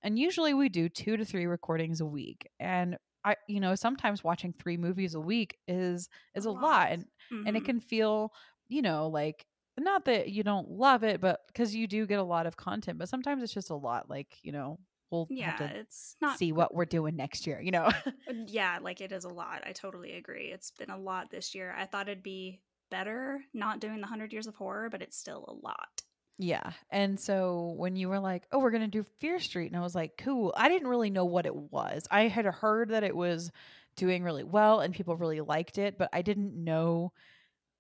And 0.02 0.18
usually 0.20 0.54
we 0.54 0.70
do 0.70 0.90
2 0.90 1.18
to 1.18 1.26
3 1.26 1.46
recordings 1.46 2.02
a 2.02 2.06
week. 2.06 2.48
And 2.60 2.98
I 3.24 3.36
you 3.48 3.60
know, 3.60 3.76
sometimes 3.76 4.24
watching 4.24 4.54
3 4.54 4.78
movies 4.78 5.16
a 5.16 5.20
week 5.22 5.58
is 5.68 6.10
is 6.36 6.46
a, 6.46 6.52
lot. 6.52 6.92
and 6.92 7.06
and 7.46 7.56
it 7.58 7.64
Mhm. 7.64 7.66
can 7.66 7.80
feel, 7.80 8.34
you 8.68 8.82
know, 8.82 9.08
like 9.08 9.46
not 9.78 10.06
that 10.06 10.30
you 10.30 10.44
don't 10.44 10.70
love 10.70 11.04
it, 11.04 11.22
but 11.22 11.42
because 11.48 11.74
you 11.76 11.88
do 11.88 12.06
get 12.06 12.20
a 12.20 12.24
lot 12.24 12.46
of 12.46 12.58
content, 12.58 12.98
but 13.00 13.10
sometimes 13.10 13.44
it's 13.44 13.54
just 13.54 13.70
a 13.70 13.76
lot. 13.76 14.10
Like, 14.10 14.38
you 14.44 14.52
know, 14.52 14.80
we'll 15.12 15.28
yeah, 15.30 15.58
it's 15.62 16.16
not 16.22 16.38
see 16.38 16.52
what 16.52 16.74
we're 16.74 16.86
doing 16.86 17.16
next 17.16 17.48
year, 17.48 17.62
you 17.62 17.72
know? 17.72 17.90
Uh, 18.30 18.34
yeah, 18.48 18.78
like 18.82 19.02
it 19.02 19.12
is 19.12 19.24
a 19.24 19.30
lot. 19.30 19.64
I 19.66 19.72
totally 19.72 20.14
agree. 20.14 20.48
It's 20.48 20.72
been 20.72 20.90
a 20.90 20.98
lot 20.98 21.32
this 21.32 21.56
year. 21.56 21.74
I 21.78 21.86
thought 21.86 22.08
it'd 22.08 22.24
be 22.24 22.60
better 22.92 23.42
not 23.54 23.80
doing 23.80 23.96
the 23.96 24.02
100 24.02 24.34
years 24.34 24.48
of 24.48 24.56
horror, 24.56 24.90
but 24.90 25.02
it's 25.02 25.18
still 25.18 25.46
a 25.48 25.66
lot. 25.66 26.04
Yeah. 26.38 26.72
And 26.90 27.20
so 27.20 27.74
when 27.78 27.96
you 27.96 28.08
were 28.08 28.20
like, 28.20 28.44
oh, 28.52 28.60
we're 28.60 28.72
going 28.72 28.82
to 28.82 28.88
do 28.88 29.06
Fear 29.20 29.40
Street, 29.40 29.68
and 29.68 29.76
I 29.76 29.82
was 29.82 29.94
like, 29.94 30.18
cool. 30.18 30.54
I 30.56 30.70
didn't 30.70 30.88
really 30.88 31.10
know 31.10 31.26
what 31.26 31.46
it 31.46 31.56
was. 31.56 32.08
I 32.10 32.28
had 32.28 32.46
heard 32.46 32.90
that 32.90 33.04
it 33.04 33.16
was 33.16 33.52
doing 33.98 34.24
really 34.24 34.46
well 34.46 34.80
and 34.80 34.94
people 34.94 35.18
really 35.18 35.42
liked 35.42 35.78
it, 35.78 35.98
but 35.98 36.10
I 36.14 36.22
didn't 36.22 36.56
know. 36.56 37.12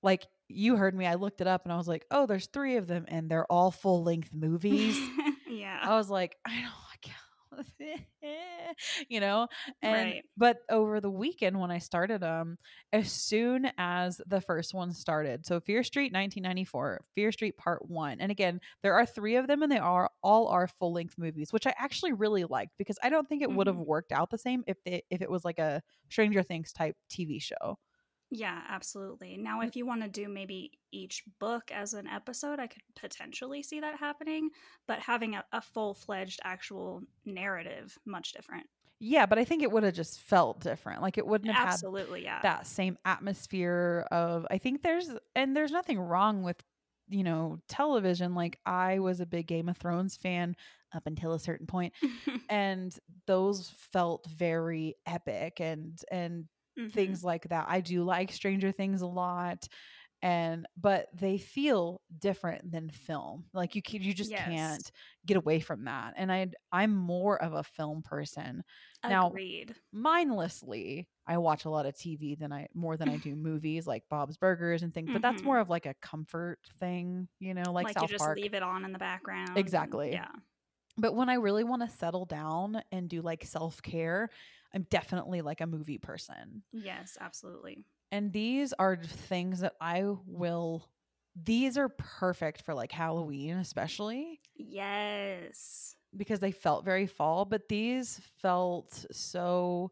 Like, 0.04 0.28
you 0.50 0.76
heard 0.76 0.94
me. 0.94 1.06
I 1.06 1.16
looked 1.16 1.42
it 1.42 1.48
up 1.48 1.64
and 1.64 1.72
I 1.72 1.78
was 1.78 1.88
like, 1.88 2.06
oh, 2.12 2.26
there's 2.26 2.48
three 2.48 2.76
of 2.76 2.88
them 2.88 3.06
and 3.08 3.30
they're 3.30 3.50
all 3.50 3.72
full 3.72 4.04
length 4.04 4.34
movies. 4.34 5.00
yeah. 5.50 5.80
I 5.82 5.96
was 5.96 6.10
like, 6.10 6.36
I 6.46 6.62
don't 6.62 6.88
you 9.10 9.20
know 9.20 9.48
and 9.82 10.16
Right. 10.16 10.25
but 10.38 10.58
over 10.70 11.00
the 11.01 11.10
weekend 11.10 11.60
when 11.60 11.72
i 11.72 11.78
started 11.78 12.24
um 12.24 12.58
as 12.94 13.12
soon 13.12 13.70
as 13.78 14.22
the 14.28 14.42
first 14.42 14.74
one 14.74 14.94
started 14.94 15.46
so 15.46 15.60
fear 15.60 15.84
street 15.84 16.12
1994 16.13 17.01
fear 17.16 17.32
street 17.32 17.58
part 17.58 17.88
one 17.89 18.20
and 18.20 18.32
again 18.32 18.60
there 18.84 18.94
are 18.94 19.06
three 19.06 19.36
of 19.36 19.48
them 19.48 19.62
and 19.63 19.72
they 19.72 19.78
are 19.78 20.10
all 20.24 20.48
are 20.48 20.68
full 20.68 20.94
length 20.94 21.16
movies 21.18 21.51
which 21.54 21.68
i 21.68 21.74
actually 21.78 22.13
really 22.13 22.46
liked 22.46 22.72
because 22.78 22.98
i 23.04 23.10
don't 23.10 23.28
think 23.28 23.42
it 23.42 23.51
would 23.51 23.68
have 23.68 23.78
Mhm. 23.78 23.86
worked 23.86 24.12
out 24.12 24.30
the 24.30 24.38
same 24.38 24.63
if 24.68 24.78
they 24.86 25.01
if 25.10 25.22
it 25.22 25.30
was 25.30 25.44
like 25.46 25.60
a 25.60 25.82
stranger 26.10 26.44
things 26.44 26.72
type 26.74 26.96
tv 27.10 27.42
show 27.42 27.78
Yeah, 28.32 28.62
absolutely. 28.70 29.38
Now, 29.38 29.62
if 29.62 29.76
you 29.76 29.86
want 29.88 30.04
to 30.04 30.08
do 30.08 30.30
maybe 30.30 30.72
each 30.92 31.24
book 31.40 31.72
as 31.72 31.94
an 31.94 32.08
episode, 32.08 32.60
I 32.60 32.68
could 32.68 32.84
potentially 32.96 33.64
see 33.64 33.80
that 33.80 33.98
happening, 33.98 34.52
but 34.88 35.00
having 35.00 35.36
a, 35.36 35.44
a 35.52 35.62
full 35.62 35.96
fledged 35.96 36.40
actual 36.44 37.02
narrative, 37.26 37.98
much 38.06 38.34
different. 38.34 38.68
yeah 39.00 39.26
but 39.26 39.40
i 39.40 39.46
think 39.46 39.64
it 39.64 39.72
would 39.72 39.84
have 39.84 39.94
just 39.94 40.20
felt 40.20 40.60
different 40.60 41.02
like 41.02 41.18
it 41.18 41.26
wouldn't 41.26 41.50
have 41.54 41.66
had 41.68 41.74
Absolutely, 41.74 42.24
yeah. 42.24 42.40
that 42.42 42.68
same 42.68 42.98
atmosphere 43.06 44.06
of 44.12 44.46
I 44.52 44.58
think 44.58 44.84
there's 44.84 45.10
and 45.36 45.56
there's 45.56 45.72
nothing 45.72 46.00
wrong 46.00 46.44
with 46.44 46.58
you 47.08 47.24
know 47.24 47.60
television 47.70 48.36
like 48.36 48.60
I 48.66 49.00
was 49.00 49.22
a 49.22 49.26
big 49.26 49.48
Game 49.48 49.70
of 49.70 49.78
Thrones 49.78 50.18
fan 50.18 50.56
up 50.94 51.08
until 51.08 51.34
a 51.34 51.40
certain 51.40 51.66
point 51.66 51.94
and 52.50 52.94
those 53.26 53.72
felt 53.94 54.28
very 54.28 54.96
epic 55.06 55.60
and 55.62 56.00
and 56.12 56.46
Mhm. 56.80 56.92
things 56.92 57.24
like 57.24 57.48
that. 57.50 57.66
I 57.70 57.82
do 57.82 58.04
like 58.04 58.32
Stranger 58.32 58.72
Things 58.72 59.02
a 59.02 59.08
lot 59.08 59.68
and 60.22 60.68
but 60.76 61.08
they 61.14 61.38
feel 61.38 62.02
different 62.18 62.70
than 62.70 62.90
film. 62.90 63.46
Like 63.54 63.74
you 63.76 63.82
can, 63.82 64.02
you 64.04 64.14
just 64.14 64.30
Yes. 64.32 64.44
can't 64.50 64.92
get 65.26 65.38
away 65.38 65.62
from 65.62 65.86
that. 65.86 66.14
And 66.18 66.30
I 66.32 66.48
I'm 66.74 66.94
more 66.96 67.42
of 67.42 67.54
a 67.54 67.64
film 67.64 68.02
person 68.04 68.64
now- 69.08 69.28
Agreed. 69.30 69.76
mindlessly 69.94 71.08
i 71.26 71.38
watch 71.38 71.64
a 71.66 71.70
lot 71.70 71.86
of 71.86 71.94
tv 71.96 72.38
than 72.38 72.52
i 72.52 72.68
more 72.74 72.98
than 72.98 73.08
i 73.08 73.16
do 73.18 73.34
movies 73.50 73.88
like 73.88 74.04
bob's 74.10 74.36
burgers 74.36 74.84
and 74.84 74.94
things 74.94 75.10
but 75.14 75.22
that's 75.22 75.42
Mhm. 75.42 75.46
more 75.46 75.60
of 75.60 75.70
like 75.70 75.86
a 75.86 75.94
comfort 76.02 76.60
thing 76.80 77.28
you 77.40 77.54
know 77.54 77.72
like, 77.72 77.86
Like, 77.86 77.94
south 77.94 78.04
you 78.04 78.08
just 78.10 78.24
park 78.26 78.38
leave 78.38 78.54
it 78.54 78.64
on 78.64 78.84
in 78.84 78.92
the 78.92 79.00
background. 79.00 79.50
and- 79.50 79.58
Exactly. 79.58 80.12
Yeah. 80.12 80.32
but 80.98 81.16
when 81.16 81.30
i 81.30 81.36
really 81.36 81.64
want 81.64 81.82
to 81.82 81.88
settle 81.98 82.26
down 82.26 82.82
and 82.92 83.08
do 83.10 83.22
like 83.22 83.46
self-care 83.46 84.30
i'm 84.74 84.84
definitely 84.90 85.42
like 85.42 85.62
a 85.62 85.68
movie 85.68 85.98
person 85.98 86.64
Yes, 86.72 87.18
absolutely. 87.20 87.86
and 88.12 88.32
these 88.34 88.74
are 88.74 88.96
things 88.98 89.60
that 89.62 89.74
i 89.82 90.04
will 90.26 90.88
these 91.36 91.78
are 91.78 91.90
perfect 91.90 92.62
for 92.64 92.74
like 92.74 92.92
halloween 92.92 93.58
especially 93.58 94.40
Yes. 94.56 95.96
because 96.18 96.40
they 96.40 96.52
felt 96.52 96.86
very 96.86 97.06
fall, 97.06 97.46
but 97.46 97.70
these 97.70 98.20
felt 98.42 99.06
so 99.12 99.92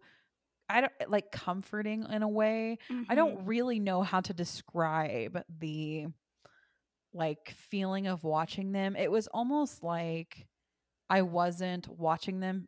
I 0.69 0.81
don't 0.81 0.93
like 1.09 1.31
comforting 1.31 2.05
in 2.09 2.23
a 2.23 2.27
way. 2.27 2.77
I 3.09 3.13
Mhm. 3.13 3.15
don't 3.15 3.45
really 3.45 3.79
know 3.79 4.01
how 4.03 4.21
to 4.21 4.33
describe 4.33 5.43
the 5.59 6.07
like 7.13 7.49
feeling 7.69 8.07
of 8.07 8.23
watching 8.23 8.71
them. 8.71 8.95
It 8.95 9.11
was 9.11 9.27
almost 9.27 9.83
like 9.83 10.47
I 11.09 11.21
wasn't 11.23 11.87
watching 11.87 12.39
them 12.39 12.67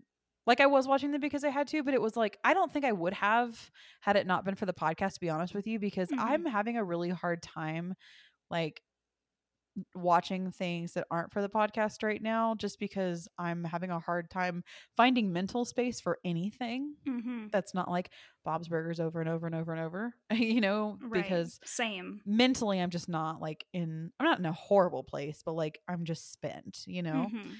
like 0.49 0.59
I 0.61 0.65
was 0.65 0.87
watching 0.87 1.11
them 1.11 1.21
because 1.21 1.43
I 1.43 1.49
had 1.49 1.67
to, 1.69 1.83
but 1.83 1.93
it 1.93 2.01
was 2.01 2.17
like 2.17 2.37
I 2.43 2.53
don't 2.53 2.71
think 2.73 2.83
I 2.83 2.91
would 2.91 3.13
have 3.13 3.69
had 4.01 4.15
it 4.17 4.27
not 4.27 4.43
been 4.45 4.55
for 4.55 4.65
the 4.65 4.73
podcast 4.73 5.13
to 5.13 5.19
be 5.21 5.29
honest 5.29 5.53
with 5.55 5.67
you 5.67 5.79
because 5.79 6.09
Mhm. 6.09 6.19
I'm 6.19 6.45
having 6.45 6.75
a 6.77 6.83
really 6.83 7.09
hard 7.09 7.41
time 7.43 7.93
like 8.49 8.81
watching 9.95 10.51
things 10.51 10.93
that 10.93 11.05
aren't 11.09 11.31
for 11.31 11.41
the 11.41 11.47
podcast 11.47 12.03
right 12.03 12.21
now 12.21 12.53
just 12.55 12.79
because 12.79 13.27
I'm 13.37 13.63
having 13.63 13.91
a 13.91 13.99
hard 13.99 14.29
time 14.29 14.63
finding 14.97 15.31
mental 15.31 15.63
space 15.63 16.01
for 16.01 16.17
anything 16.25 16.95
Mhm. 17.07 17.51
that's 17.51 17.73
not 17.73 17.89
like 17.89 18.09
Bob's 18.43 18.67
Burgers 18.67 18.99
over 18.99 19.21
and 19.21 19.29
over 19.29 19.45
and 19.45 19.55
over 19.55 19.71
and 19.71 19.81
over, 19.81 20.13
you 20.57 20.59
know, 20.59 20.97
Right. 21.01 21.23
because 21.23 21.59
same. 21.63 22.21
mentally 22.25 22.79
I'm 22.81 22.89
just 22.89 23.07
not 23.07 23.39
like 23.39 23.65
in 23.71 24.11
I'm 24.19 24.25
not 24.25 24.39
in 24.39 24.45
a 24.45 24.51
horrible 24.51 25.03
place, 25.03 25.43
but 25.45 25.53
like 25.53 25.79
I'm 25.87 26.03
just 26.03 26.31
spent, 26.33 26.79
you 26.85 27.03
know. 27.03 27.27
Mhm. 27.31 27.55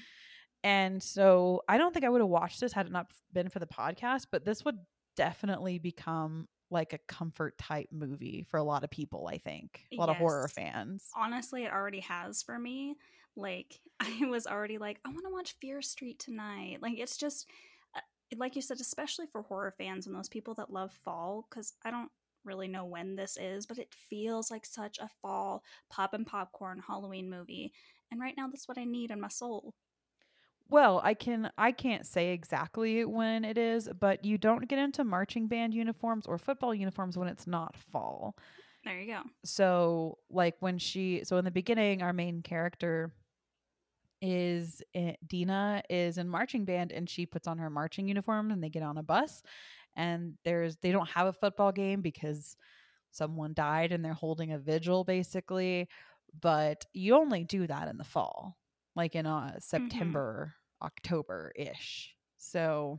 And 0.62 1.02
so 1.02 1.62
I 1.68 1.78
don't 1.78 1.92
think 1.92 2.04
I 2.04 2.08
would 2.08 2.20
have 2.20 2.28
watched 2.28 2.60
this 2.60 2.72
had 2.72 2.86
it 2.86 2.92
not 2.92 3.10
been 3.32 3.48
for 3.48 3.58
the 3.58 3.66
podcast, 3.66 4.26
but 4.30 4.44
this 4.44 4.64
would 4.64 4.78
definitely 5.16 5.78
become 5.78 6.48
like 6.70 6.92
a 6.92 6.98
comfort 6.98 7.58
type 7.58 7.88
movie 7.90 8.46
for 8.48 8.58
a 8.58 8.62
lot 8.62 8.84
of 8.84 8.90
people, 8.90 9.28
I 9.30 9.38
think. 9.38 9.84
A 9.92 9.96
lot 9.96 10.08
of 10.08 10.16
horror 10.16 10.48
fans. 10.48 11.08
Honestly, 11.16 11.64
it 11.64 11.72
already 11.72 12.00
has 12.00 12.42
for 12.42 12.58
me. 12.58 12.96
Like, 13.36 13.80
I 14.00 14.26
was 14.26 14.46
already 14.46 14.78
like, 14.78 15.00
I 15.04 15.08
want 15.08 15.24
to 15.24 15.32
watch 15.32 15.56
Fear 15.60 15.82
Street 15.82 16.18
tonight. 16.18 16.78
Like, 16.80 16.98
it's 16.98 17.16
just, 17.16 17.48
uh, 17.96 18.00
like 18.36 18.54
you 18.54 18.62
said, 18.62 18.80
especially 18.80 19.26
for 19.26 19.42
horror 19.42 19.74
fans 19.76 20.06
and 20.06 20.14
those 20.14 20.28
people 20.28 20.54
that 20.54 20.72
love 20.72 20.92
fall, 20.92 21.46
because 21.50 21.72
I 21.84 21.90
don't 21.90 22.10
really 22.44 22.68
know 22.68 22.84
when 22.84 23.16
this 23.16 23.36
is, 23.40 23.66
but 23.66 23.78
it 23.78 23.94
feels 24.08 24.50
like 24.50 24.64
such 24.64 24.98
a 24.98 25.10
fall 25.20 25.62
pop 25.90 26.14
and 26.14 26.26
popcorn 26.26 26.82
Halloween 26.86 27.28
movie. 27.28 27.72
And 28.10 28.20
right 28.20 28.34
now, 28.36 28.48
that's 28.48 28.68
what 28.68 28.78
I 28.78 28.84
need 28.84 29.10
in 29.10 29.20
my 29.20 29.28
soul. 29.28 29.74
Well, 30.70 31.00
I 31.02 31.14
can 31.14 31.50
I 31.58 31.72
can't 31.72 32.06
say 32.06 32.32
exactly 32.32 33.04
when 33.04 33.44
it 33.44 33.58
is, 33.58 33.88
but 33.98 34.24
you 34.24 34.38
don't 34.38 34.68
get 34.68 34.78
into 34.78 35.02
marching 35.04 35.46
band 35.48 35.74
uniforms 35.74 36.26
or 36.26 36.38
football 36.38 36.74
uniforms 36.74 37.18
when 37.18 37.28
it's 37.28 37.46
not 37.46 37.76
fall. 37.76 38.36
There 38.84 38.98
you 39.00 39.06
go. 39.12 39.22
So, 39.44 40.18
like 40.30 40.56
when 40.60 40.78
she 40.78 41.22
so 41.24 41.36
in 41.38 41.44
the 41.44 41.50
beginning 41.50 42.02
our 42.02 42.12
main 42.12 42.42
character 42.42 43.12
is 44.22 44.82
i- 44.94 45.16
Deena 45.26 45.82
is 45.88 46.18
in 46.18 46.28
marching 46.28 46.64
band 46.64 46.92
and 46.92 47.08
she 47.08 47.24
puts 47.26 47.48
on 47.48 47.58
her 47.58 47.70
marching 47.70 48.06
uniform 48.08 48.50
and 48.50 48.62
they 48.62 48.68
get 48.68 48.82
on 48.82 48.98
a 48.98 49.02
bus 49.02 49.42
and 49.96 50.34
there's 50.44 50.76
they 50.76 50.92
don't 50.92 51.08
have 51.08 51.26
a 51.26 51.32
football 51.32 51.72
game 51.72 52.00
because 52.02 52.56
someone 53.10 53.54
died 53.54 53.92
and 53.92 54.04
they're 54.04 54.12
holding 54.12 54.52
a 54.52 54.58
vigil 54.58 55.04
basically, 55.04 55.88
but 56.40 56.84
you 56.92 57.16
only 57.16 57.44
do 57.44 57.66
that 57.66 57.88
in 57.88 57.96
the 57.96 58.04
fall. 58.04 58.56
Like 58.94 59.14
in 59.14 59.26
uh 59.26 59.58
September, 59.58 60.54
October 60.82 61.52
ish. 61.56 62.14
So 62.38 62.98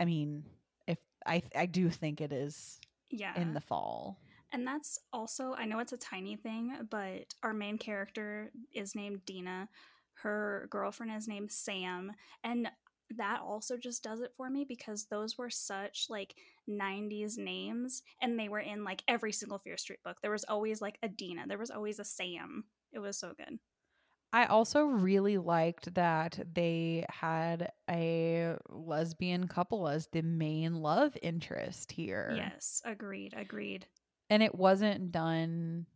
I 0.00 0.04
mean, 0.04 0.44
if 0.86 0.98
I 1.26 1.42
I 1.54 1.66
do 1.66 1.90
think 1.90 2.20
it 2.20 2.32
is 2.32 2.80
Yeah. 3.10 3.40
in 3.40 3.54
the 3.54 3.60
fall. 3.60 4.18
And 4.52 4.64
that's 4.66 4.98
also, 5.12 5.52
I 5.54 5.64
know 5.64 5.80
it's 5.80 5.92
a 5.92 5.96
tiny 5.96 6.36
thing, 6.36 6.76
but 6.88 7.34
our 7.42 7.52
main 7.52 7.76
character 7.76 8.52
is 8.72 8.94
named 8.94 9.24
Deena. 9.26 9.68
Her 10.14 10.68
girlfriend 10.70 11.10
is 11.12 11.26
named 11.26 11.50
Sam. 11.50 12.12
And 12.44 12.70
that 13.16 13.40
also 13.40 13.76
just 13.76 14.02
does 14.04 14.20
it 14.20 14.32
for 14.36 14.48
me 14.48 14.64
because 14.64 15.06
those 15.06 15.36
were 15.36 15.50
such 15.50 16.06
like 16.08 16.36
90s 16.68 17.36
names 17.36 18.02
and 18.22 18.38
they 18.38 18.48
were 18.48 18.60
in 18.60 18.84
like 18.84 19.02
every 19.08 19.32
single 19.32 19.58
Fear 19.58 19.76
Street 19.76 20.02
book. 20.04 20.18
There 20.22 20.30
was 20.30 20.44
always 20.44 20.80
like 20.80 20.98
a 21.02 21.08
Deena, 21.08 21.46
there 21.48 21.58
was 21.58 21.70
always 21.70 21.98
a 21.98 22.04
Sam. 22.04 22.64
It 22.92 23.00
was 23.00 23.18
so 23.18 23.32
good. 23.36 23.58
I 24.34 24.46
also 24.46 24.84
really 24.84 25.38
liked 25.38 25.94
that 25.94 26.40
they 26.52 27.06
had 27.08 27.72
a 27.88 28.56
lesbian 28.68 29.48
couple 29.48 29.88
as 29.88 30.08
the 30.08 30.22
main 30.22 30.74
love 30.74 31.16
interest 31.22 31.92
here. 31.92 32.52
Yes, 32.52 32.82
agreed, 32.84 33.32
agreed. 33.32 33.88
And 34.30 34.42
it 34.42 34.54
wasn't 34.54 35.12
done 35.12 35.86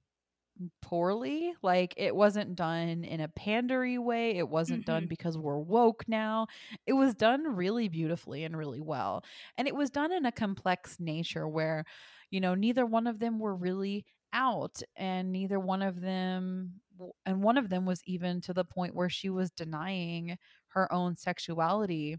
poorly. 0.83 1.55
Like 1.63 1.95
it 1.97 2.17
wasn't 2.17 2.57
done 2.57 3.05
in 3.05 3.21
a 3.21 3.29
pandery 3.29 3.99
way. 4.03 4.37
It 4.39 4.49
wasn't 4.49 4.87
done 4.87 5.07
Mhm. 5.07 5.09
because 5.09 5.39
we're 5.39 5.59
woke 5.61 6.09
now. 6.09 6.47
It 6.87 6.95
was 6.95 7.15
done 7.15 7.45
really 7.57 7.89
beautifully 7.89 8.45
and 8.45 8.57
really 8.57 8.81
well. 8.81 9.25
And 9.59 9.69
it 9.69 9.77
was 9.77 9.91
done 9.91 10.13
in 10.13 10.27
a 10.27 10.33
complex 10.33 11.01
nature 11.01 11.49
where, 11.49 11.85
you 12.31 12.41
know, 12.41 12.55
neither 12.55 12.87
one 12.87 13.07
of 13.07 13.21
them 13.21 13.39
were 13.39 13.57
really 13.57 14.07
out 14.33 14.83
and 14.97 15.33
neither 15.33 15.59
one 15.61 15.83
of 15.83 16.01
them 16.01 16.81
and 17.27 17.43
one 17.43 17.59
of 17.59 17.69
them 17.71 17.87
was 17.87 18.03
even 18.05 18.41
to 18.43 18.53
the 18.53 18.65
point 18.65 18.95
where 18.95 19.09
she 19.11 19.31
was 19.31 19.51
denying 19.51 20.37
her 20.69 20.93
own 20.93 21.17
sexuality 21.17 22.17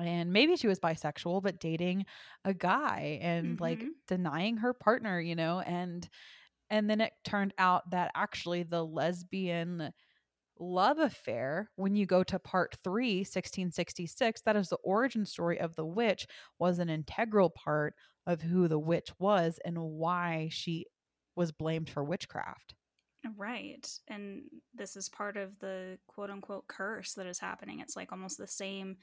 and 0.00 0.32
maybe 0.32 0.56
she 0.56 0.68
was 0.68 0.78
bisexual 0.78 1.42
but 1.42 1.58
dating 1.60 2.04
a 2.44 2.54
guy 2.54 3.18
and 3.22 3.60
like 3.60 3.86
Mhm. 3.86 3.94
denying 4.06 4.56
her 4.58 4.72
partner 4.72 5.20
you 5.20 5.34
know 5.34 5.60
and 5.60 6.08
and 6.70 6.90
then 6.90 7.00
it 7.00 7.12
turned 7.24 7.54
out 7.58 7.90
that 7.90 8.10
actually 8.14 8.62
the 8.62 8.84
lesbian 8.84 9.92
love 10.58 10.98
affair 10.98 11.70
when 11.76 11.96
you 11.96 12.06
go 12.06 12.22
to 12.24 12.38
part 12.38 12.76
3 12.84 13.24
1666 13.24 14.42
that 14.42 14.56
is 14.56 14.68
the 14.70 14.78
origin 14.84 15.26
story 15.26 15.58
of 15.60 15.74
the 15.76 15.86
witch 15.86 16.26
was 16.58 16.78
an 16.78 16.90
integral 16.90 17.50
part 17.50 17.94
of 18.26 18.42
who 18.42 18.68
the 18.68 18.78
witch 18.78 19.10
was 19.20 19.58
and 19.64 19.78
why 19.78 20.48
she 20.52 20.86
was 21.38 21.52
blamed 21.52 21.88
for 21.88 22.04
witchcraft 22.04 22.74
Right. 23.36 23.86
And 24.06 24.44
this 24.72 24.94
is 24.96 25.08
part 25.08 25.36
of 25.36 25.58
the 25.58 25.98
quote 26.06 26.30
unquote 26.30 26.68
curse 26.68 27.14
that 27.14 27.26
is 27.26 27.40
happening. 27.40 27.80
It's 27.80 27.96
like 27.96 28.12
almost 28.12 28.38
the 28.38 28.46
same 28.46 28.96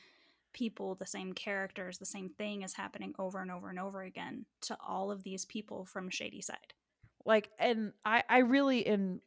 people, 0.54 0.96
the 0.96 1.06
same 1.06 1.34
characters, 1.34 1.98
the 1.98 2.06
same 2.06 2.30
thing 2.30 2.62
is 2.63 2.74
happening 2.75 3.13
over 3.20 3.42
and 3.42 3.51
over 3.51 3.70
and 3.70 3.77
over 3.77 4.01
again 4.04 4.46
to 4.62 4.77
all 4.88 5.12
of 5.12 5.24
these 5.24 5.44
people 5.46 5.84
from 5.86 6.10
Shadyside. 6.10 6.74
like 7.25 7.50
and 7.60 7.92
i 8.06 8.24
i 8.30 8.38
really 8.39 8.80
in 8.88 9.20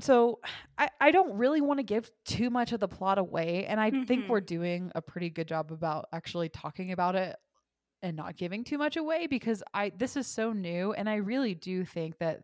so 0.00 0.40
i 0.78 0.88
i 1.00 1.10
don't 1.10 1.36
really 1.36 1.60
want 1.60 1.78
to 1.78 1.84
give 1.84 2.10
too 2.24 2.48
much 2.48 2.72
of 2.72 2.80
the 2.80 2.88
plot 2.88 3.18
away 3.18 3.66
and 3.66 3.78
i 3.80 3.90
think 3.90 4.24
Mhm. 4.24 4.28
we're 4.28 4.40
doing 4.40 4.90
a 4.94 5.02
pretty 5.02 5.28
good 5.30 5.48
job 5.48 5.70
about 5.72 6.06
actually 6.12 6.48
talking 6.48 6.92
about 6.92 7.14
it 7.14 7.36
and 8.02 8.16
not 8.16 8.36
giving 8.36 8.64
too 8.64 8.78
much 8.78 8.96
away 8.96 9.26
because 9.26 9.62
i 9.74 9.90
this 9.96 10.16
is 10.16 10.26
so 10.26 10.52
new 10.52 10.92
and 10.92 11.08
i 11.08 11.16
really 11.16 11.54
do 11.54 11.84
think 11.84 12.18
that 12.18 12.42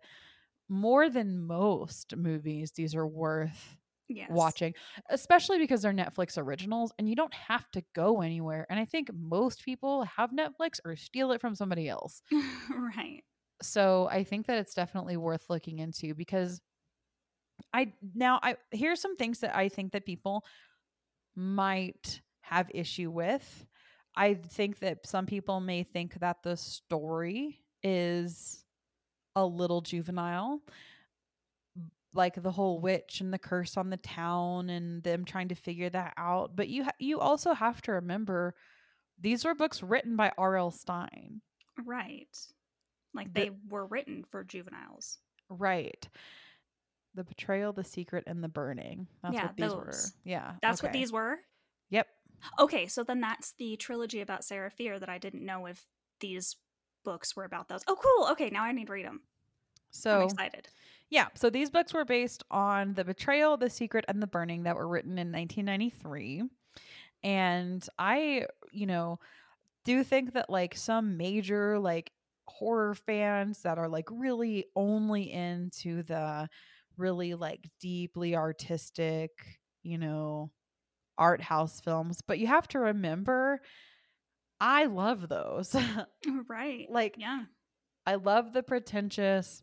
more 0.69 1.09
than 1.09 1.41
most 1.41 2.17
movies 2.17 2.73
these 2.73 2.95
are 2.95 3.07
worth 3.07 3.77
Yes. 4.09 4.31
watching 4.31 4.75
especially 5.11 5.59
because 5.59 5.83
they're 5.83 5.93
netflix 5.93 6.37
originals 6.37 6.93
and 6.99 7.09
you 7.09 7.15
don't 7.15 7.35
have 7.35 7.71
to 7.71 7.83
go 7.95 8.23
anywhere 8.23 8.67
and 8.69 8.79
i 8.81 8.85
think 8.85 9.09
most 9.15 9.65
people 9.65 10.03
have 10.05 10.31
netflix 10.33 10.81
or 10.85 10.97
steal 10.97 11.31
it 11.33 11.41
from 11.41 11.55
somebody 11.55 11.89
else 11.89 12.23
right. 12.97 13.23
so 13.63 14.07
I 14.11 14.25
think 14.25 14.47
that 14.47 14.59
it's 14.59 14.75
definitely 14.75 15.17
worth 15.17 15.49
looking 15.49 15.79
into 15.79 16.15
because 16.15 16.61
I 17.73 17.93
now 18.15 18.39
I 18.43 18.57
here's 18.71 19.01
some 19.01 19.17
things 19.17 19.41
that 19.41 19.57
I 19.57 19.69
think 19.69 19.93
that 19.93 20.05
people 20.05 20.45
might 21.35 22.23
have 22.43 22.71
issue 22.75 23.11
with. 23.11 23.67
I 24.17 24.35
think 24.35 24.79
that 24.81 25.07
some 25.07 25.27
people 25.27 25.61
may 25.61 25.83
think 25.83 26.15
that 26.21 26.43
the 26.43 26.57
story 26.57 27.61
is 27.83 28.65
a 29.35 29.45
little 29.45 29.81
juvenile 29.83 30.61
like 32.15 32.43
the 32.43 32.51
whole 32.51 32.81
witch 32.81 33.21
and 33.21 33.33
the 33.33 33.39
curse 33.39 33.77
on 33.77 33.91
the 33.91 33.99
town 33.99 34.71
and 34.71 35.03
them 35.03 35.25
trying 35.27 35.49
to 35.49 35.55
figure 35.55 35.91
that 35.91 36.15
out 36.17 36.57
but 36.57 36.69
you 36.69 36.85
ha- 36.85 36.91
you 36.99 37.21
also 37.21 37.53
have 37.53 37.83
to 37.83 37.93
remember 37.93 38.55
these 39.21 39.45
were 39.45 39.55
books 39.55 39.83
written 39.83 40.17
by 40.17 40.33
R.L. 40.39 40.71
Stine 40.71 41.43
Right. 41.85 42.35
Like 43.13 43.35
The- 43.35 43.41
they 43.45 43.51
were 43.69 43.85
written 43.87 44.25
for 44.31 44.43
juveniles. 44.45 45.19
Right. 45.51 46.09
The 47.15 47.25
betrayal, 47.25 47.75
the 47.75 47.85
secret, 47.85 48.25
and 48.27 48.43
the 48.43 48.49
burning. 48.49 49.07
That's 49.23 49.35
Yeah, 49.35 49.47
what 49.47 49.57
these 49.57 49.75
were. 49.75 49.85
those. 49.85 50.13
Yeah. 50.25 50.55
That's 50.63 50.83
what 50.83 50.93
these 50.93 51.13
were. 51.13 51.37
Okay, 52.59 52.87
so 52.87 53.03
then 53.05 53.21
that's 53.21 53.53
the 53.53 53.77
trilogy 53.77 54.21
about 54.21 54.45
Sarah 54.45 54.71
Fear 54.71 54.99
that 55.01 55.09
I 55.09 55.19
didn't 55.19 55.45
know 55.45 55.67
if 55.67 55.87
these 56.21 56.57
books 57.05 57.37
were 57.37 57.45
about 57.45 57.69
those. 57.69 57.83
Oh, 57.87 57.97
cool. 57.97 58.33
Okay, 58.33 58.51
now 58.51 58.63
I 58.65 58.73
need 58.73 58.87
to 58.87 58.93
read 58.93 59.07
them. 59.07 59.23
I'm 60.11 60.21
So 60.21 60.23
excited. 60.23 60.71
yeah, 61.11 61.29
so 61.37 61.51
these 61.51 61.71
books 61.71 61.95
were 61.95 62.05
based 62.07 62.45
on 62.51 62.95
the 62.95 63.05
betrayal, 63.05 63.57
the 63.57 63.71
secret, 63.71 64.05
and 64.09 64.23
the 64.23 64.27
burning 64.29 64.65
that 64.65 64.77
were 64.77 64.89
written 64.89 65.19
in 65.19 65.33
1993. 65.33 66.45
And 67.25 67.87
I, 67.99 68.47
you 68.73 68.87
know, 68.87 69.19
do 69.85 70.05
think 70.05 70.35
that 70.35 70.51
like 70.51 70.77
some 70.77 71.17
major 71.17 71.79
like 71.79 72.13
horror 72.49 72.95
fans 72.95 73.63
that 73.63 73.79
are 73.79 73.89
like 73.89 74.09
really 74.11 74.67
only 74.77 75.33
into 75.33 76.03
the 76.05 76.49
really 76.97 77.35
like 77.35 77.71
deeply 77.81 78.37
artistic, 78.37 79.61
you 79.83 79.99
know, 79.99 80.53
art 81.19 81.41
house 81.41 81.81
films, 81.81 82.21
but 82.27 82.39
you 82.39 82.47
have 82.47 82.69
to 82.69 82.79
remember 82.79 83.61
I 84.61 84.85
love 84.87 85.29
those. 85.29 85.75
Right. 86.49 86.91
like 86.91 87.15
yeah. 87.19 87.45
I 88.07 88.15
love 88.17 88.53
the 88.53 88.63
pretentious, 88.63 89.63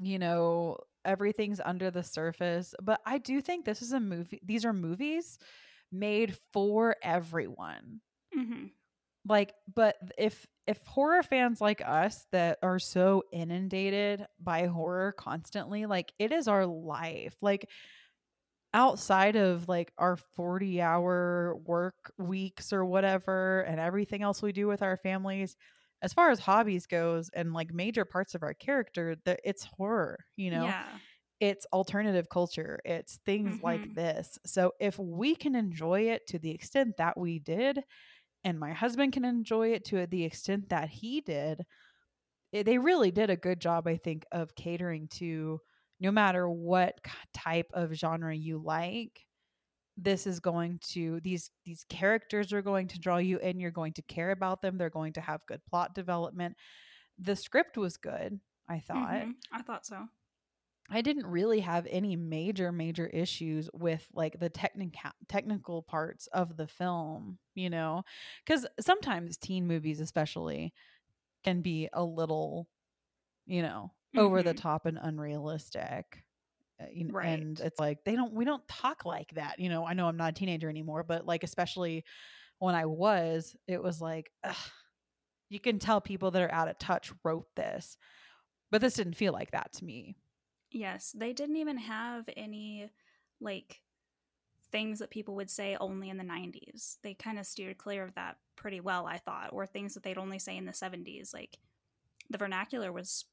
you 0.00 0.18
know, 0.18 0.78
everything's 1.04 1.60
under 1.60 1.90
the 1.90 2.02
surface, 2.02 2.74
but 2.82 3.00
I 3.06 3.18
do 3.18 3.40
think 3.40 3.64
this 3.64 3.82
is 3.82 3.92
a 3.92 4.00
movie. 4.00 4.40
These 4.44 4.64
are 4.64 4.72
movies 4.72 5.38
made 5.92 6.36
for 6.52 6.96
everyone. 7.02 8.00
hmm 8.32 8.70
Like, 9.26 9.52
but 9.74 9.96
if 10.16 10.46
if 10.66 10.78
horror 10.86 11.22
fans 11.22 11.60
like 11.60 11.82
us 11.84 12.26
that 12.32 12.58
are 12.62 12.78
so 12.78 13.24
inundated 13.32 14.26
by 14.40 14.66
horror 14.66 15.12
constantly, 15.12 15.86
like 15.86 16.12
it 16.18 16.32
is 16.32 16.46
our 16.48 16.66
life. 16.66 17.34
Like 17.42 17.68
outside 18.74 19.36
of 19.36 19.68
like 19.68 19.92
our 19.98 20.16
40 20.16 20.80
hour 20.82 21.56
work 21.66 22.12
weeks 22.18 22.72
or 22.72 22.84
whatever 22.84 23.62
and 23.62 23.80
everything 23.80 24.22
else 24.22 24.42
we 24.42 24.52
do 24.52 24.66
with 24.68 24.82
our 24.82 24.96
families 24.96 25.56
as 26.02 26.12
far 26.12 26.30
as 26.30 26.38
hobbies 26.38 26.86
goes 26.86 27.30
and 27.30 27.52
like 27.54 27.72
major 27.72 28.04
parts 28.04 28.34
of 28.34 28.42
our 28.42 28.54
character 28.54 29.16
that 29.24 29.40
it's 29.44 29.64
horror 29.64 30.18
you 30.36 30.50
know 30.50 30.74
Yeah. 30.74 30.98
it's 31.40 31.66
alternative 31.72 32.28
culture 32.30 32.80
it's 32.84 33.18
things 33.26 33.58
like 33.62 33.82
Mhm. 33.82 33.94
this 33.94 34.38
so 34.46 34.72
if 34.80 34.98
we 34.98 35.36
can 35.36 35.54
enjoy 35.54 36.02
it 36.02 36.26
to 36.26 36.38
the 36.38 36.50
extent 36.50 36.96
that 36.98 37.18
we 37.18 37.38
did 37.38 37.82
and 38.44 38.58
my 38.60 38.72
husband 38.72 39.12
can 39.12 39.24
enjoy 39.24 39.72
it 39.72 39.84
to 39.86 40.06
the 40.06 40.24
extent 40.24 40.68
that 40.70 40.90
he 40.90 41.20
did 41.20 41.64
it- 42.52 42.64
they 42.64 42.78
really 42.78 43.10
did 43.10 43.30
a 43.30 43.36
good 43.36 43.60
job 43.60 43.86
i 43.86 43.96
think 43.96 44.24
of 44.32 44.54
catering 44.54 45.08
to 45.08 45.60
no 46.00 46.10
matter 46.10 46.48
what 46.48 46.98
type 47.34 47.70
of 47.72 47.92
genre 47.94 48.34
you 48.34 48.58
like 48.58 49.26
this 49.96 50.26
is 50.26 50.40
going 50.40 50.78
to 50.80 51.20
these 51.20 51.50
these 51.64 51.84
characters 51.88 52.52
are 52.52 52.62
going 52.62 52.86
to 52.88 52.98
draw 53.00 53.16
you 53.18 53.38
in 53.38 53.58
you're 53.60 53.70
going 53.70 53.92
to 53.92 54.02
care 54.02 54.30
about 54.30 54.62
them 54.62 54.78
they're 54.78 54.90
going 54.90 55.12
to 55.12 55.20
have 55.20 55.44
good 55.46 55.64
plot 55.66 55.94
development 55.94 56.56
the 57.18 57.36
script 57.36 57.76
was 57.76 57.96
good 57.96 58.40
i 58.68 58.78
thought 58.80 59.24
Mhm. 59.24 59.34
I 59.52 59.62
thought 59.62 59.86
so. 59.86 60.08
I 60.90 61.02
didn't 61.02 61.26
really 61.26 61.60
have 61.60 61.86
any 61.90 62.16
major 62.16 62.72
major 62.72 63.06
issues 63.06 63.68
with 63.74 64.08
like 64.14 64.38
the 64.40 64.48
technical 64.48 65.10
technical 65.28 65.82
parts 65.82 66.28
of 66.28 66.56
the 66.56 66.66
film, 66.66 67.38
you 67.54 67.68
know, 67.68 68.04
cuz 68.46 68.66
sometimes 68.80 69.36
teen 69.36 69.66
movies 69.66 70.00
especially 70.00 70.72
can 71.44 71.62
be 71.62 71.88
a 71.92 72.04
little 72.04 72.68
you 73.46 73.62
know, 73.62 73.92
over 74.16 74.42
the 74.42 74.54
Mhm. 74.54 74.54
top 74.54 74.86
and 74.86 74.98
unrealistic. 75.00 76.24
Uh, 76.80 76.86
you 76.92 77.06
kn- 77.06 77.14
Right. 77.14 77.48
And 77.48 77.60
it's 77.60 77.80
like 77.80 78.04
they 78.04 78.16
don't 78.16 78.34
we 78.34 78.44
don't 78.44 78.66
talk 78.68 79.04
like 79.06 79.32
that. 79.34 79.58
You 79.60 79.68
know, 79.70 79.86
I 79.86 79.94
know 79.94 80.08
I'm 80.08 80.16
not 80.18 80.30
a 80.32 80.34
teenager 80.34 80.70
anymore, 80.70 81.04
but 81.04 81.26
like 81.26 81.44
especially 81.44 82.04
when 82.60 82.74
I 82.76 82.86
was, 82.86 83.56
it 83.68 83.82
was 83.82 84.00
like 84.00 84.32
ugh, 84.44 84.56
you 85.50 85.60
can 85.60 85.78
tell 85.78 86.00
people 86.00 86.30
that 86.32 86.42
are 86.42 86.52
out 86.52 86.68
of 86.68 86.78
touch 86.78 87.12
wrote 87.24 87.46
this. 87.56 87.96
But 88.70 88.80
this 88.82 88.94
didn't 88.94 89.14
feel 89.14 89.32
like 89.34 89.52
that 89.52 89.72
to 89.74 89.84
me. 89.84 90.16
Yes, 90.70 91.12
they 91.12 91.32
didn't 91.32 91.56
even 91.56 91.78
have 91.78 92.28
any 92.36 92.90
like 93.40 93.82
things 94.72 94.98
that 95.00 95.10
people 95.10 95.36
would 95.36 95.50
say 95.50 95.76
only 95.80 96.10
in 96.10 96.18
the 96.18 96.24
90s. 96.24 96.98
They 97.02 97.14
kind 97.14 97.38
of 97.38 97.46
steered 97.46 97.78
clear 97.78 98.04
of 98.04 98.14
that 98.14 98.38
pretty 98.56 98.80
well, 98.80 99.06
I 99.06 99.18
thought, 99.18 99.52
or 99.52 99.66
things 99.66 99.94
that 99.94 100.02
they'd 100.04 100.18
only 100.18 100.38
say 100.38 100.56
in 100.56 100.66
the 100.66 100.74
70s. 100.74 101.34
Like 101.34 101.58
the 102.30 102.38
vernacular 102.38 102.92
was 102.92 103.26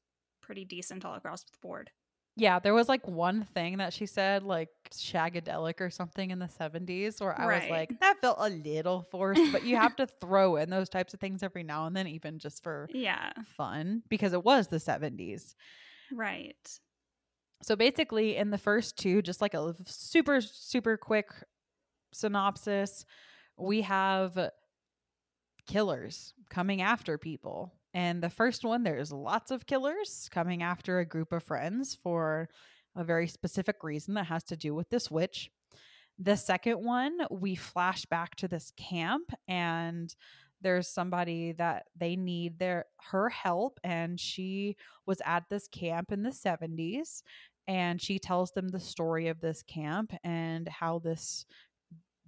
pretty 0.46 0.64
decent 0.64 1.04
all 1.04 1.14
across 1.14 1.42
the 1.42 1.58
board. 1.60 1.90
Yeah, 2.38 2.58
there 2.58 2.74
was 2.74 2.86
like 2.86 3.06
one 3.08 3.44
thing 3.44 3.78
that 3.78 3.94
she 3.94 4.04
said, 4.04 4.42
like 4.42 4.68
shagadelic 4.92 5.80
or 5.80 5.88
something 5.88 6.30
in 6.30 6.38
the 6.38 6.48
70s, 6.48 7.18
where 7.18 7.34
I 7.34 7.46
was 7.58 7.70
like, 7.70 7.98
that 8.00 8.20
felt 8.20 8.36
a 8.38 8.50
little 8.50 9.06
forced, 9.10 9.50
but 9.50 9.62
you 9.62 9.76
have 9.76 9.96
to 9.96 10.06
throw 10.20 10.56
in 10.56 10.68
those 10.68 10.90
types 10.90 11.14
of 11.14 11.20
things 11.20 11.42
every 11.42 11.62
now 11.62 11.86
and 11.86 11.96
then, 11.96 12.06
even 12.06 12.38
just 12.38 12.62
for 12.62 12.90
Yeah, 12.92 13.32
fun, 13.56 14.02
because 14.10 14.34
it 14.34 14.44
was 14.44 14.68
the 14.68 14.78
70s. 14.78 15.54
right. 16.12 16.78
So 17.62 17.74
basically, 17.74 18.36
in 18.36 18.50
the 18.50 18.58
first 18.58 18.98
two, 18.98 19.22
just 19.22 19.40
like 19.40 19.54
a 19.54 19.74
super, 19.86 20.42
super 20.42 20.98
quick 20.98 21.30
synopsis, 22.12 23.06
we 23.56 23.82
have 23.82 24.50
killers 25.66 26.32
coming 26.50 26.80
after 26.80 27.18
people. 27.18 27.72
And 27.96 28.22
the 28.22 28.28
first 28.28 28.62
one, 28.62 28.82
there's 28.82 29.10
lots 29.10 29.50
of 29.50 29.64
killers 29.64 30.28
coming 30.30 30.62
after 30.62 30.98
a 30.98 31.06
group 31.06 31.32
of 31.32 31.42
friends 31.42 31.98
for 32.02 32.50
a 32.94 33.02
very 33.02 33.26
specific 33.26 33.76
reason 33.82 34.12
that 34.14 34.26
has 34.26 34.44
to 34.44 34.56
do 34.56 34.74
with 34.74 34.90
this 34.90 35.10
witch. 35.10 35.50
The 36.18 36.36
second 36.36 36.84
one, 36.84 37.20
we 37.30 37.54
flash 37.54 38.04
back 38.04 38.36
to 38.36 38.48
this 38.48 38.70
camp 38.76 39.32
and 39.48 40.14
there's 40.60 40.88
somebody 40.88 41.52
that 41.52 41.84
they 41.98 42.16
need 42.16 42.58
their 42.58 42.84
her 43.12 43.30
help 43.30 43.80
and 43.82 44.20
she 44.20 44.76
was 45.06 45.22
at 45.24 45.44
this 45.48 45.66
camp 45.66 46.12
in 46.12 46.22
the 46.22 46.30
70s 46.30 47.22
and 47.66 48.00
she 48.00 48.18
tells 48.18 48.52
them 48.52 48.68
the 48.68 48.80
story 48.80 49.28
of 49.28 49.40
this 49.40 49.62
camp 49.62 50.12
and 50.22 50.68
how 50.68 50.98
this 50.98 51.46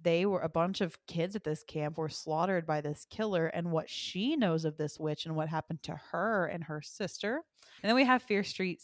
they 0.01 0.25
were 0.25 0.39
a 0.41 0.49
bunch 0.49 0.81
of 0.81 0.97
kids 1.07 1.35
at 1.35 1.43
this 1.43 1.63
camp 1.63 1.97
were 1.97 2.09
slaughtered 2.09 2.65
by 2.65 2.81
this 2.81 3.05
killer 3.09 3.47
and 3.47 3.71
what 3.71 3.89
she 3.89 4.35
knows 4.35 4.63
of 4.65 4.77
this 4.77 4.97
witch 4.99 5.25
and 5.25 5.35
what 5.35 5.49
happened 5.49 5.83
to 5.83 5.99
her 6.11 6.45
and 6.47 6.63
her 6.63 6.81
sister. 6.81 7.41
And 7.83 7.89
then 7.89 7.95
we 7.95 8.05
have 8.05 8.21
Fear 8.23 8.43
Street 8.43 8.79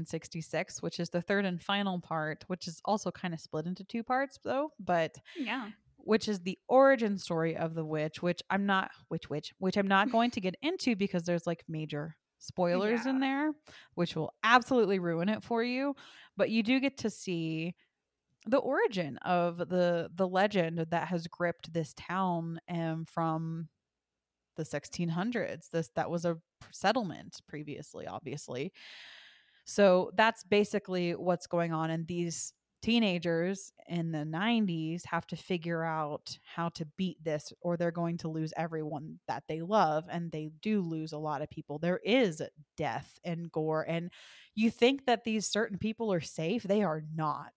1666, 0.00 0.82
which 0.82 1.00
is 1.00 1.10
the 1.10 1.20
third 1.22 1.44
and 1.44 1.62
final 1.62 2.00
part, 2.00 2.44
which 2.48 2.66
is 2.68 2.80
also 2.84 3.10
kind 3.10 3.34
of 3.34 3.40
split 3.40 3.66
into 3.66 3.84
two 3.84 4.02
parts 4.02 4.38
though, 4.44 4.72
but 4.78 5.16
Yeah. 5.36 5.70
which 5.98 6.28
is 6.28 6.40
the 6.40 6.58
origin 6.68 7.18
story 7.18 7.56
of 7.56 7.74
the 7.74 7.84
witch, 7.84 8.22
which 8.22 8.42
I'm 8.50 8.66
not 8.66 8.90
which 9.08 9.28
witch, 9.28 9.52
which 9.58 9.76
I'm 9.76 9.88
not 9.88 10.10
going 10.10 10.30
to 10.32 10.40
get 10.40 10.54
into 10.62 10.96
because 10.96 11.24
there's 11.24 11.46
like 11.46 11.64
major 11.68 12.16
spoilers 12.38 13.06
in 13.06 13.20
there, 13.20 13.52
which 13.94 14.14
will 14.14 14.32
absolutely 14.44 14.98
ruin 14.98 15.28
it 15.28 15.42
for 15.42 15.62
you. 15.62 15.94
But 16.36 16.50
you 16.50 16.62
do 16.62 16.78
get 16.80 16.98
to 16.98 17.10
see 17.10 17.74
the 18.46 18.58
origin 18.58 19.18
of 19.18 19.58
the 19.58 20.08
the 20.14 20.28
legend 20.28 20.86
that 20.90 21.08
has 21.08 21.26
gripped 21.26 21.72
this 21.72 21.92
town 21.94 22.60
um, 22.68 23.04
from 23.06 23.68
the 24.56 24.64
1600s. 24.64 25.68
This 25.70 25.90
that 25.96 26.10
was 26.10 26.24
a 26.24 26.38
settlement 26.72 27.40
previously, 27.48 28.06
obviously. 28.06 28.72
So 29.64 30.12
that's 30.14 30.44
basically 30.44 31.12
what's 31.14 31.46
going 31.46 31.72
on, 31.72 31.90
and 31.90 32.06
these 32.06 32.52
teenagers 32.82 33.72
in 33.88 34.12
the 34.12 34.18
90s 34.18 35.04
have 35.06 35.26
to 35.26 35.34
figure 35.34 35.82
out 35.82 36.38
how 36.44 36.68
to 36.68 36.86
beat 36.96 37.16
this 37.24 37.52
or 37.60 37.76
they're 37.76 37.90
going 37.90 38.16
to 38.18 38.28
lose 38.28 38.52
everyone 38.56 39.18
that 39.26 39.42
they 39.48 39.60
love 39.60 40.04
and 40.08 40.30
they 40.30 40.50
do 40.62 40.82
lose 40.82 41.12
a 41.12 41.18
lot 41.18 41.42
of 41.42 41.50
people 41.50 41.78
there 41.78 41.98
is 42.04 42.40
death 42.76 43.18
and 43.24 43.50
gore 43.50 43.84
and 43.88 44.12
you 44.54 44.70
think 44.70 45.06
that 45.06 45.24
these 45.24 45.46
certain 45.46 45.78
people 45.78 46.12
are 46.12 46.20
safe 46.20 46.62
they 46.62 46.82
are 46.82 47.02
not 47.16 47.50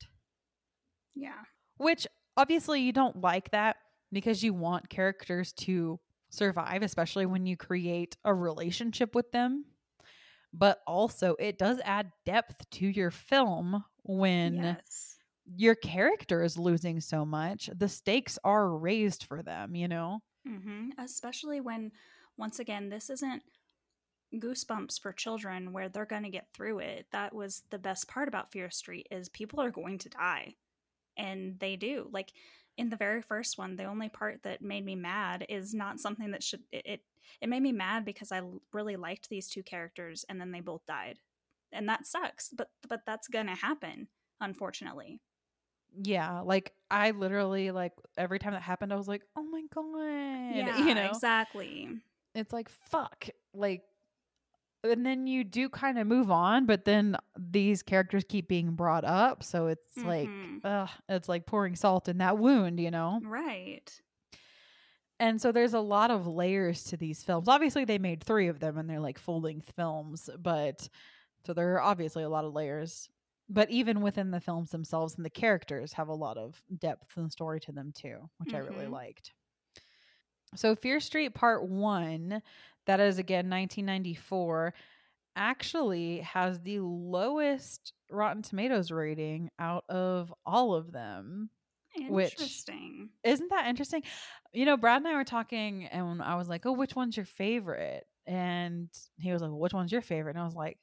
Yeah. 1.19 1.41
which 1.77 2.07
obviously 2.37 2.81
you 2.81 2.93
don't 2.93 3.21
like 3.21 3.51
that 3.51 3.77
because 4.11 4.43
you 4.43 4.53
want 4.53 4.89
characters 4.89 5.53
to 5.53 5.99
survive 6.29 6.83
especially 6.83 7.25
when 7.25 7.45
you 7.45 7.57
create 7.57 8.15
a 8.23 8.33
relationship 8.33 9.15
with 9.15 9.31
them 9.31 9.65
but 10.53 10.79
also 10.87 11.35
it 11.39 11.57
does 11.57 11.79
add 11.83 12.11
depth 12.25 12.69
to 12.69 12.87
your 12.87 13.11
film 13.11 13.83
when 14.03 14.55
yes. 14.55 15.17
your 15.55 15.75
character 15.75 16.43
is 16.43 16.57
losing 16.57 17.01
so 17.01 17.25
much 17.25 17.69
the 17.75 17.89
stakes 17.89 18.37
are 18.43 18.77
raised 18.77 19.25
for 19.25 19.41
them 19.41 19.75
you 19.75 19.87
know 19.87 20.21
hmm 20.47 20.89
Especially 20.97 21.61
when, 21.61 21.91
once 22.37 22.59
again, 22.59 22.89
this 22.89 23.09
isn't 23.09 23.43
goosebumps 24.35 24.99
for 24.99 25.11
children 25.11 25.73
where 25.73 25.89
they're 25.89 26.05
going 26.05 26.23
to 26.23 26.29
get 26.29 26.47
through 26.53 26.79
it. 26.79 27.07
That 27.11 27.33
was 27.33 27.63
the 27.69 27.79
best 27.79 28.07
part 28.07 28.27
about 28.27 28.51
Fear 28.51 28.69
Street 28.69 29.07
is 29.11 29.29
people 29.29 29.61
are 29.61 29.71
going 29.71 29.97
to 29.99 30.09
die, 30.09 30.55
and 31.19 31.59
they 31.59 31.75
do. 31.75 32.07
Like 32.11 32.31
in 32.77 32.89
the 32.89 32.95
very 32.95 33.21
first 33.21 33.57
one, 33.59 33.75
the 33.75 33.83
only 33.83 34.09
part 34.09 34.41
that 34.43 34.61
made 34.61 34.85
me 34.85 34.95
mad 34.95 35.45
is 35.49 35.73
not 35.73 35.99
something 35.99 36.31
that 36.31 36.41
should 36.41 36.61
it. 36.71 36.83
It, 36.85 37.01
it 37.41 37.49
made 37.49 37.61
me 37.61 37.71
mad 37.71 38.05
because 38.05 38.31
i 38.31 38.41
really 38.73 38.95
liked 38.95 39.29
these 39.29 39.47
two 39.49 39.61
characters, 39.61 40.25
and 40.29 40.41
then 40.41 40.51
they 40.51 40.61
both 40.61 40.85
died, 40.87 41.19
and 41.71 41.87
that 41.89 42.07
sucks. 42.07 42.49
But 42.49 42.69
but 42.87 43.01
that's 43.05 43.27
gonna 43.27 43.55
happen, 43.55 44.07
unfortunately. 44.41 45.21
yeah 46.03 46.39
like 46.41 46.71
i 46.91 47.11
literally 47.11 47.71
like 47.71 47.93
every 48.17 48.37
time 48.39 48.53
that 48.53 48.61
happened 48.61 48.93
i 48.93 48.95
was 48.95 49.07
like 49.07 49.23
oh 49.35 49.43
my 49.43 49.63
god 49.73 50.55
Yeah, 50.55 50.77
you 50.85 50.93
know 50.95 51.07
exactly. 51.07 51.89
it's 52.35 52.53
like 52.53 52.69
fuck 52.69 53.27
like 53.53 53.81
and 54.83 55.05
then 55.05 55.27
you 55.27 55.43
do 55.43 55.69
kind 55.69 55.97
of 55.99 56.07
move 56.07 56.31
on 56.31 56.65
but 56.65 56.85
then 56.85 57.15
these 57.37 57.83
characters 57.83 58.23
keep 58.27 58.47
being 58.47 58.71
brought 58.75 59.05
up 59.05 59.43
so 59.43 59.67
it's 59.67 60.03
like 60.03 60.31
Mhm. 60.31 60.61
ugh, 60.63 60.89
it's 61.09 61.29
like 61.29 61.45
pouring 61.45 61.75
salt 61.75 62.07
in 62.07 62.17
that 62.19 62.37
wound 62.37 62.79
you 62.79 62.91
know 62.91 63.21
Right. 63.21 64.01
and 65.19 65.41
so 65.41 65.51
there's 65.51 65.73
a 65.73 65.79
lot 65.79 66.11
of 66.11 66.27
layers 66.27 66.83
to 66.85 66.97
these 66.97 67.23
films 67.23 67.47
obviously 67.47 67.85
they 67.85 67.97
made 67.97 68.23
three 68.23 68.47
of 68.47 68.59
them 68.59 68.77
and 68.77 68.89
they're 68.89 68.99
like 68.99 69.19
full-length 69.19 69.71
films 69.75 70.29
but 70.39 70.87
so 71.45 71.53
there 71.53 71.73
are 71.75 71.81
obviously 71.81 72.23
a 72.23 72.29
lot 72.29 72.45
of 72.45 72.53
layers 72.53 73.09
but 73.49 73.69
even 73.71 74.01
within 74.01 74.31
the 74.31 74.41
films 74.41 74.71
themselves 74.71 75.15
and 75.17 75.25
the 75.25 75.29
characters 75.29 75.93
have 75.93 76.07
a 76.09 76.13
lot 76.15 76.37
of 76.37 76.61
depth 76.79 77.17
and 77.17 77.31
story 77.31 77.59
to 77.59 77.71
them 77.71 77.91
too 77.93 78.29
which 78.37 78.53
i 78.53 78.59
really 78.59 78.87
Mhm. 78.87 78.89
liked 78.89 79.33
so 80.55 80.75
fear 80.75 80.99
street 80.99 81.33
part 81.35 81.67
one 81.67 82.41
that 82.85 82.99
is 82.99 83.19
again 83.19 83.49
1994 83.49 84.73
actually 85.35 86.19
has 86.19 86.59
the 86.61 86.79
lowest 86.79 87.93
rotten 88.11 88.41
tomatoes 88.41 88.91
rating 88.91 89.49
out 89.59 89.85
of 89.89 90.33
all 90.45 90.73
of 90.73 90.91
them 90.91 91.49
Which- 92.09 92.31
Interesting. 92.33 93.09
isn't 93.23 93.49
that 93.49 93.67
interesting? 93.67 94.03
You 94.53 94.65
know, 94.65 94.75
Brad 94.77 94.97
and 94.97 95.07
I 95.07 95.13
were 95.15 95.23
talking, 95.23 95.85
and 95.85 96.21
I 96.21 96.35
was 96.35 96.49
like, 96.49 96.65
"Oh, 96.65 96.71
which 96.71 96.95
one's 96.95 97.15
your 97.15 97.25
favorite?" 97.25 98.05
And 98.25 98.89
he 99.17 99.31
was 99.31 99.41
like, 99.41 99.51
well, 99.51 99.59
"Which 99.59 99.73
one's 99.73 99.91
your 99.91 100.01
favorite?" 100.01 100.35
And 100.35 100.41
I 100.41 100.45
was 100.45 100.55
like, 100.55 100.77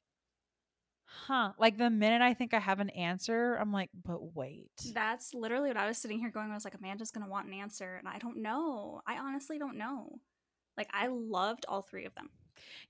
"Huh." 1.04 1.52
Like 1.59 1.76
the 1.78 1.90
minute 1.90 2.22
I 2.22 2.35
think 2.35 2.54
I 2.54 2.59
have 2.61 2.80
an 2.80 2.90
answer, 2.90 3.56
I'm 3.56 3.72
like, 3.72 3.90
"But 4.04 4.35
wait." 4.35 4.70
That's 4.94 5.35
literally 5.35 5.68
what 5.68 5.76
I 5.76 5.87
was 5.88 5.98
sitting 5.98 6.18
here 6.18 6.30
going. 6.30 6.50
I 6.50 6.54
was 6.54 6.64
like, 6.64 6.74
Amanda's 6.74 7.11
gonna 7.11 7.28
want 7.28 7.46
an 7.48 7.54
answer, 7.54 7.96
and 7.96 8.09
I 8.09 8.18
don't 8.18 8.38
know. 8.38 9.00
I 9.06 9.18
honestly 9.18 9.59
don't 9.59 9.76
know. 9.78 10.20
Like, 10.76 10.88
I 10.92 11.08
loved 11.08 11.64
all 11.68 11.82
three 11.82 12.04
of 12.04 12.14
them. 12.14 12.30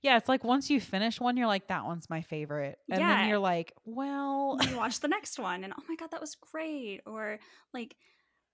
yeah, 0.01 0.17
it's 0.17 0.29
like 0.29 0.43
once 0.43 0.69
you 0.69 0.79
finish 0.79 1.19
one, 1.19 1.37
you're 1.37 1.47
like, 1.47 1.67
"That 1.67 1.85
one's 1.85 2.09
my 2.09 2.21
favorite," 2.21 2.79
and 2.89 2.99
Yeah. 2.99 3.09
then 3.09 3.23
you're 3.23 3.39
like, 3.39 3.73
"Well." 3.85 4.57
you 4.61 4.75
watch 4.75 4.99
the 4.99 5.07
next 5.07 5.39
one, 5.39 5.63
and 5.63 5.73
oh 5.77 5.83
my 5.87 5.95
god, 5.95 6.11
that 6.11 6.21
was 6.21 6.35
great. 6.35 7.01
Or 7.05 7.39
like, 7.73 7.95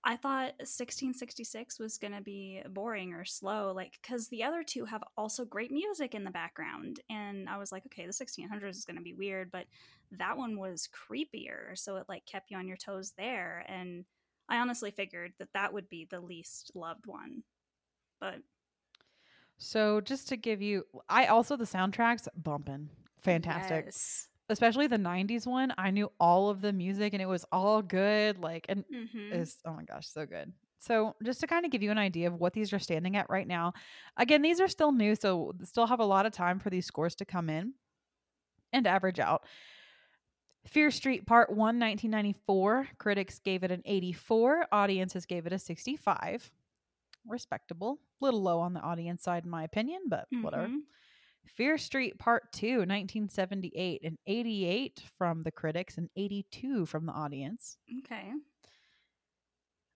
I 0.04 0.16
thought 0.16 0.54
1666 0.64 1.78
was 1.78 1.98
gonna 1.98 2.20
be 2.22 2.62
boring 2.70 3.14
or 3.14 3.24
slow, 3.24 3.72
like 3.72 3.98
because 4.02 4.28
the 4.28 4.44
other 4.44 4.62
two 4.62 4.84
have 4.86 5.02
also 5.16 5.44
great 5.44 5.70
music 5.72 6.14
in 6.14 6.24
the 6.24 6.30
background, 6.30 7.00
and 7.10 7.48
I 7.48 7.58
was 7.58 7.72
like, 7.72 7.86
okay, 7.86 8.06
the 8.06 8.12
1600s 8.12 8.78
is 8.78 8.84
gonna 8.84 9.00
be 9.02 9.14
weird, 9.14 9.50
but 9.50 9.66
that 10.12 10.36
one 10.36 10.58
was 10.58 10.88
creepier, 10.88 11.78
so 11.78 11.96
it 11.96 12.06
like 12.08 12.26
kept 12.26 12.50
you 12.50 12.58
on 12.58 12.68
your 12.68 12.76
toes 12.76 13.12
there, 13.16 13.64
and 13.68 14.04
I 14.48 14.58
honestly 14.58 14.90
figured 14.90 15.34
that 15.38 15.52
that 15.54 15.72
would 15.72 15.88
be 15.88 16.06
the 16.10 16.20
least 16.20 16.72
loved 16.74 17.06
one, 17.06 17.44
but 18.20 18.42
So 19.58 20.00
just 20.00 20.28
to 20.28 20.36
give 20.36 20.60
you, 20.62 20.84
I 21.08 21.26
also 21.26 21.56
the 21.56 21.64
soundtracks 21.64 22.28
bumping, 22.36 22.90
fantastic. 23.20 23.86
Yes. 23.86 24.28
Especially 24.50 24.86
the 24.86 24.98
'90s 24.98 25.46
one. 25.46 25.72
I 25.78 25.90
knew 25.90 26.12
all 26.20 26.50
of 26.50 26.60
the 26.60 26.72
music, 26.72 27.14
and 27.14 27.22
it 27.22 27.26
was 27.26 27.46
all 27.50 27.80
good. 27.80 28.38
Like, 28.38 28.66
and 28.68 28.84
Mhm. 28.92 29.32
is 29.32 29.56
oh 29.64 29.72
my 29.72 29.84
gosh, 29.84 30.06
so 30.08 30.26
good. 30.26 30.52
So 30.78 31.16
just 31.22 31.40
to 31.40 31.46
kind 31.46 31.64
of 31.64 31.70
give 31.70 31.82
you 31.82 31.90
an 31.90 31.96
idea 31.98 32.26
of 32.28 32.34
what 32.34 32.52
these 32.52 32.72
are 32.74 32.78
standing 32.78 33.16
at 33.16 33.30
right 33.30 33.46
now. 33.46 33.72
Again, 34.18 34.42
these 34.42 34.60
are 34.60 34.68
still 34.68 34.92
new, 34.92 35.14
so 35.14 35.52
still 35.62 35.86
have 35.86 36.00
a 36.00 36.04
lot 36.04 36.26
of 36.26 36.32
time 36.32 36.58
for 36.58 36.68
these 36.68 36.84
scores 36.84 37.14
to 37.16 37.24
come 37.24 37.48
in 37.48 37.72
and 38.72 38.86
average 38.86 39.18
out. 39.18 39.46
Fear 40.66 40.90
Street 40.90 41.26
Part 41.26 41.50
1 41.50 41.78
1994, 41.78 42.88
critics 42.98 43.38
gave 43.38 43.62
it 43.64 43.70
an 43.70 43.82
84, 43.86 44.66
audiences 44.72 45.26
gave 45.26 45.46
it 45.46 45.52
a 45.52 45.58
65. 45.58 46.50
Respectable. 47.26 47.98
A 48.20 48.24
Little 48.24 48.42
low 48.42 48.60
on 48.60 48.74
the 48.74 48.80
audience 48.80 49.22
side 49.22 49.44
in 49.44 49.50
my 49.50 49.64
opinion, 49.64 50.02
but 50.08 50.26
whatever. 50.42 50.68
Mhm. 50.68 50.80
Fear 51.46 51.76
Street 51.78 52.18
Part 52.18 52.52
2 52.52 52.86
1978, 52.86 54.02
an 54.04 54.18
88 54.26 55.00
from 55.18 55.42
the 55.42 55.52
critics 55.52 55.98
and 55.98 56.08
82 56.16 56.86
from 56.86 57.06
the 57.06 57.12
audience. 57.12 57.76
Okay. 57.98 58.32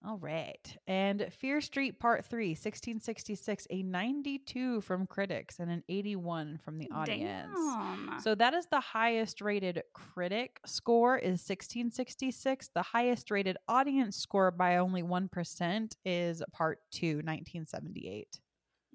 All 0.06 0.18
right. 0.18 0.76
And 0.86 1.26
Fear 1.32 1.60
Street 1.60 1.98
Part 1.98 2.24
3, 2.24 2.50
1666, 2.50 3.66
a 3.70 3.82
92 3.82 4.80
from 4.82 5.06
critics 5.06 5.58
and 5.58 5.70
an 5.70 5.82
81 5.88 6.60
from 6.64 6.78
the 6.78 6.88
audience. 6.94 7.50
Damn. 7.52 8.20
So 8.22 8.36
that 8.36 8.54
is 8.54 8.66
the 8.66 8.80
highest 8.80 9.40
rated 9.40 9.82
critic 9.92 10.60
score 10.64 11.18
is 11.18 11.40
1666. 11.40 12.70
The 12.74 12.82
highest 12.82 13.30
rated 13.30 13.56
audience 13.68 14.16
score 14.16 14.52
by 14.52 14.76
only 14.76 15.02
1% 15.02 15.92
is 16.04 16.42
Part 16.52 16.78
2, 16.92 17.06
1978. 17.16 18.38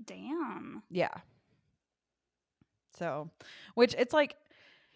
Damn. 0.05 0.83
Yeah. 0.89 1.13
So, 2.97 3.29
which 3.75 3.95
it's 3.97 4.13
like 4.13 4.35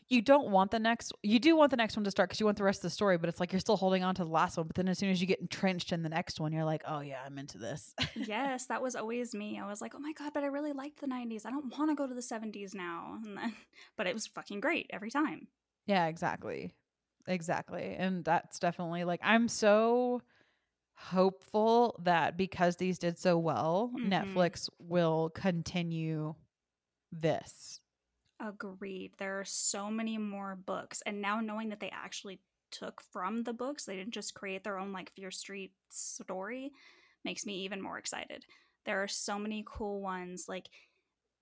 you 0.09 0.21
don't 0.21 0.49
want 0.49 0.71
the 0.71 0.79
next 0.79 1.11
you 1.23 1.39
do 1.39 1.55
want 1.55 1.69
the 1.71 1.77
next 1.77 1.95
one 1.97 2.03
to 2.03 2.11
start 2.11 2.29
because 2.29 2.39
you 2.39 2.45
want 2.45 2.57
the 2.57 2.63
rest 2.63 2.79
of 2.79 2.83
the 2.83 2.89
story 2.89 3.17
but 3.17 3.27
it's 3.29 3.39
like 3.39 3.51
you're 3.51 3.59
still 3.59 3.75
holding 3.77 4.03
on 4.03 4.15
to 4.15 4.23
the 4.23 4.29
last 4.29 4.57
one 4.57 4.65
but 4.67 4.75
then 4.75 4.87
as 4.87 4.97
soon 4.97 5.09
as 5.09 5.19
you 5.19 5.27
get 5.27 5.39
entrenched 5.39 5.91
in 5.91 6.01
the 6.03 6.09
next 6.09 6.39
one 6.39 6.53
you're 6.53 6.63
like 6.65 6.81
oh 6.87 7.01
yeah 7.01 7.19
i'm 7.25 7.37
into 7.37 7.57
this. 7.57 7.93
Yes 8.15 8.65
that 8.67 8.81
was 8.81 8.95
always 8.95 9.33
me. 9.35 9.59
I 9.59 9.67
was 9.67 9.81
like 9.81 9.93
oh 9.95 9.99
my 9.99 10.13
god 10.13 10.31
but 10.33 10.43
i 10.43 10.47
really 10.47 10.71
liked 10.73 10.99
the 11.01 11.07
90s 11.07 11.45
i 11.45 11.49
don't 11.49 11.77
want 11.77 11.91
to 11.91 11.95
go 11.95 12.07
to 12.07 12.13
the 12.13 12.21
70s 12.21 12.73
now. 12.73 13.17
And 13.23 13.37
then, 13.37 13.53
but 13.97 14.07
it 14.07 14.13
was 14.13 14.27
fucking 14.27 14.59
great 14.61 14.87
every 14.91 15.11
time. 15.11 15.47
Yeah 15.85 16.07
exactly. 16.07 16.73
Exactly 17.27 17.95
and 17.97 18.23
that's 18.23 18.57
definitely 18.59 19.03
like 19.03 19.19
i'm 19.23 19.49
so 19.49 20.21
hopeful 20.95 21.99
that 22.03 22.37
because 22.37 22.77
these 22.77 22.97
did 22.97 23.17
so 23.17 23.37
well 23.37 23.91
Mhm. 23.95 24.09
netflix 24.33 24.69
will 24.79 25.29
continue 25.29 26.33
this 27.11 27.79
Agreed. 28.39 29.13
There 29.17 29.39
are 29.39 29.45
so 29.45 29.89
many 29.89 30.17
more 30.17 30.55
books. 30.55 31.01
And 31.05 31.21
now 31.21 31.39
knowing 31.41 31.69
that 31.69 31.79
they 31.79 31.89
actually 31.89 32.39
took 32.71 33.01
from 33.01 33.43
the 33.43 33.53
books, 33.53 33.85
they 33.85 33.95
didn't 33.95 34.13
just 34.13 34.35
create 34.35 34.63
their 34.63 34.77
own 34.77 34.91
like 34.93 35.11
Fear 35.15 35.31
Street 35.31 35.71
story, 35.89 36.71
makes 37.25 37.45
me 37.45 37.53
even 37.63 37.81
more 37.81 37.97
excited. 37.97 38.45
There 38.85 39.01
are 39.01 39.07
so 39.07 39.39
many 39.39 39.63
cool 39.67 40.01
ones. 40.01 40.45
Like 40.47 40.69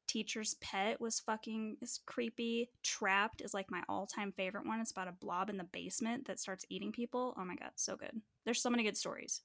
Teacher's 0.08 0.54
Pet 0.62 1.02
was 1.02 1.20
fucking 1.20 1.78
is 1.82 2.00
creepy. 2.06 2.70
Trapped 2.84 3.42
is 3.42 3.54
like 3.54 3.70
my 3.70 3.82
all-time 3.90 4.32
favorite 4.32 4.66
one. 4.66 4.80
It's 4.80 4.92
about 4.92 5.08
a 5.10 5.12
blob 5.12 5.50
in 5.50 5.58
the 5.58 5.64
basement 5.66 6.28
that 6.28 6.40
starts 6.40 6.66
eating 6.70 6.92
people. 6.92 7.34
Oh 7.38 7.44
my 7.44 7.56
god, 7.56 7.72
so 7.76 7.96
good. 7.98 8.22
There's 8.46 8.62
so 8.62 8.70
many 8.70 8.84
good 8.84 8.98
stories. 8.98 9.42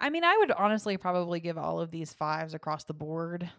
i 0.00 0.08
mean 0.10 0.24
i 0.24 0.36
would 0.38 0.50
honestly 0.50 0.96
probably 0.96 1.38
give 1.38 1.58
all 1.58 1.78
of 1.80 1.90
these 1.90 2.14
fives 2.14 2.54
across 2.54 2.84
the 2.84 2.94
board 2.94 3.50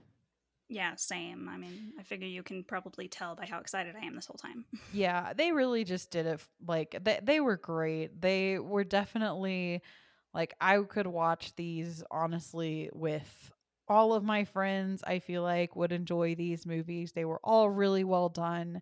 Yeah, 0.73 0.95
same. 0.95 1.47
I 1.47 1.57
mean, 1.57 1.93
I 1.99 2.03
figure 2.03 2.27
you 2.27 2.41
can 2.41 2.63
probably 2.63 3.07
tell 3.07 3.35
by 3.35 3.45
how 3.45 3.59
excited 3.59 3.95
I 3.95 4.05
am 4.05 4.15
this 4.15 4.25
whole 4.25 4.37
time. 4.37 4.65
Yeah, 4.91 5.33
they 5.33 5.51
really 5.51 5.83
just 5.83 6.11
did 6.11 6.25
it. 6.25 6.41
Like 6.67 6.95
they 7.03 7.19
they 7.23 7.39
were 7.39 7.57
great. 7.57 8.21
They 8.21 8.59
were 8.59 8.83
definitely 8.83 9.81
like 10.33 10.53
I 10.61 10.79
could 10.81 11.07
watch 11.07 11.55
these 11.55 12.03
honestly 12.11 12.89
with 12.93 13.51
all 13.87 14.13
of 14.13 14.23
my 14.23 14.45
friends. 14.45 15.03
I 15.05 15.19
feel 15.19 15.41
like 15.41 15.75
would 15.75 15.91
enjoy 15.91 16.35
these 16.35 16.65
movies. 16.65 17.11
They 17.11 17.25
were 17.25 17.39
all 17.43 17.69
really 17.69 18.03
well 18.03 18.29
done. 18.29 18.81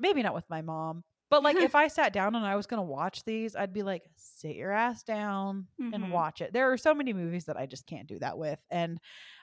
Maybe 0.00 0.22
not 0.22 0.34
with 0.34 0.48
my 0.48 0.62
mom, 0.62 1.02
but 1.30 1.42
like 1.42 1.60
if 1.60 1.74
I 1.74 1.88
sat 1.88 2.12
down 2.12 2.34
and 2.36 2.46
I 2.46 2.54
was 2.56 2.66
going 2.66 2.78
to 2.78 2.82
watch 2.84 3.24
these, 3.24 3.56
I'd 3.56 3.72
be 3.72 3.82
like 3.82 4.04
sit 4.16 4.54
your 4.56 4.70
ass 4.72 5.02
down 5.02 5.66
Mhm. 5.80 5.94
and 5.94 6.10
watch 6.12 6.40
it. 6.40 6.52
There 6.52 6.70
are 6.72 6.76
so 6.78 6.94
many 6.94 7.12
movies 7.12 7.46
that 7.46 7.56
I 7.56 7.66
just 7.66 7.86
can't 7.86 8.06
do 8.08 8.18
that 8.20 8.38
with 8.38 8.64
and 8.70 9.00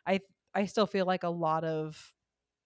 I 0.08 0.20
I 0.56 0.66
still 0.66 0.88
feel 0.88 1.06
like 1.06 1.24
a 1.24 1.30
lot 1.30 1.64
of 1.64 2.14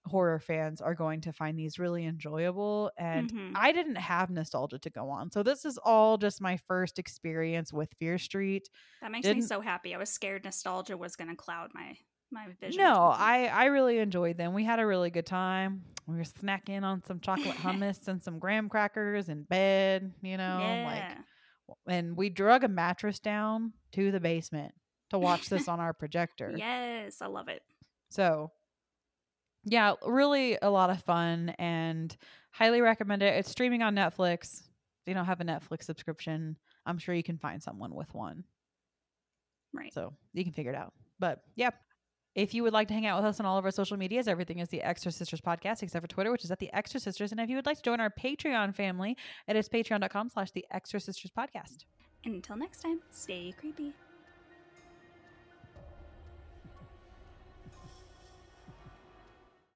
horror 0.06 0.40
fans 0.40 0.80
are 0.82 0.96
going 0.96 1.22
to 1.22 1.34
find 1.34 1.60
these 1.60 1.78
really 1.78 2.06
enjoyable 2.06 2.90
and 2.98 3.32
Mhm. 3.32 3.52
I 3.56 3.72
didn't 3.74 3.98
have 3.98 4.30
nostalgia 4.30 4.80
to 4.80 4.90
go 4.90 5.10
on. 5.10 5.30
So 5.32 5.44
this 5.44 5.66
is 5.66 5.78
all 5.78 6.18
just 6.18 6.42
my 6.42 6.58
first 6.58 6.98
experience 7.00 7.74
with 7.74 7.94
Fear 8.00 8.18
Street. 8.18 8.70
That 9.02 9.12
makes 9.12 9.28
me 9.28 9.34
Didn't- 9.34 9.48
so 9.50 9.60
happy. 9.62 9.94
I 9.94 9.98
was 9.98 10.10
scared 10.10 10.46
nostalgia 10.46 10.96
was 10.98 11.16
going 11.16 11.30
to 11.30 11.36
cloud 11.36 11.72
my 11.74 11.98
my 12.32 12.48
vision. 12.62 12.82
No, 12.84 12.94
I 13.08 13.48
I 13.48 13.66
really 13.66 13.98
enjoyed 13.98 14.38
them. 14.38 14.54
We 14.54 14.64
had 14.64 14.80
a 14.80 14.86
really 14.86 15.10
good 15.10 15.26
time. 15.26 15.84
We 16.08 16.16
were 16.16 16.24
snacking 16.24 16.84
on 16.84 17.04
some 17.04 17.20
chocolate 17.20 17.58
hummus 17.66 18.08
and 18.08 18.22
some 18.24 18.38
graham 18.40 18.70
crackers 18.70 19.30
in 19.30 19.44
bed, 19.44 20.14
you 20.22 20.38
know, 20.38 20.60
yeah. 20.60 21.16
like 21.68 21.78
and 21.88 22.16
we 22.16 22.30
drug 22.30 22.64
a 22.64 22.68
mattress 22.68 23.20
down 23.20 23.74
to 23.94 24.12
the 24.12 24.20
basement 24.20 24.74
to 25.10 25.20
watch 25.20 25.50
this 25.50 25.68
on 25.68 25.80
our 25.80 25.94
projector. 25.94 26.54
yes, 26.56 27.22
I 27.22 27.26
love 27.28 27.48
it. 27.48 27.64
So, 28.10 28.52
yeah, 29.64 29.94
really 30.06 30.58
a 30.62 30.70
lot 30.70 30.90
of 30.90 31.02
fun 31.04 31.50
and 31.60 32.16
highly 32.52 32.82
recommend 32.82 33.22
it. 33.22 33.36
It's 33.36 33.52
streaming 33.52 33.82
on 33.82 33.96
Netflix. 33.96 34.62
If 34.62 35.08
you 35.08 35.14
don't 35.14 35.26
have 35.26 35.42
a 35.42 35.46
Netflix 35.46 35.84
subscription, 35.84 36.58
I'm 36.86 36.98
sure 36.98 37.16
you 37.16 37.24
can 37.24 37.38
find 37.38 37.62
someone 37.62 37.94
with 37.94 38.14
one. 38.14 38.44
Right. 39.74 39.94
So 39.94 40.14
you 40.34 40.44
can 40.44 40.54
figure 40.54 40.72
it 40.72 40.78
out. 40.78 40.94
But 41.20 41.44
yeah, 41.56 41.70
if 42.36 42.54
you 42.54 42.64
would 42.64 42.74
like 42.74 42.88
to 42.88 42.94
hang 42.94 43.06
out 43.06 43.22
with 43.22 43.30
us 43.30 43.40
on 43.40 43.46
all 43.46 43.58
of 43.58 43.66
our 43.66 43.72
social 43.72 43.98
medias, 43.98 44.28
everything 44.28 44.60
is 44.60 44.70
the 44.70 44.82
Extra 44.82 45.12
Sisters 45.12 45.42
podcast, 45.42 45.84
except 45.84 46.04
for 46.04 46.08
Twitter, 46.08 46.32
which 46.32 46.44
is 46.44 46.52
at 46.52 46.60
the 46.60 46.72
Extra 46.74 47.00
Sisters. 47.00 47.32
And 47.32 47.42
if 47.42 47.50
you 47.50 47.56
would 47.56 47.66
like 47.66 47.78
to 47.78 47.84
join 47.84 48.00
our 48.00 48.10
Patreon 48.10 48.76
family, 48.76 49.18
it 49.48 49.56
is 49.56 49.68
patreon.com 49.68 50.30
slash 50.30 50.52
the 50.52 50.66
Extra 50.72 51.00
Sisters 51.00 51.32
podcast. 51.38 51.86
And 52.26 52.36
until 52.36 52.56
next 52.56 52.82
time, 52.82 53.00
stay 53.12 53.54
creepy. 53.58 53.94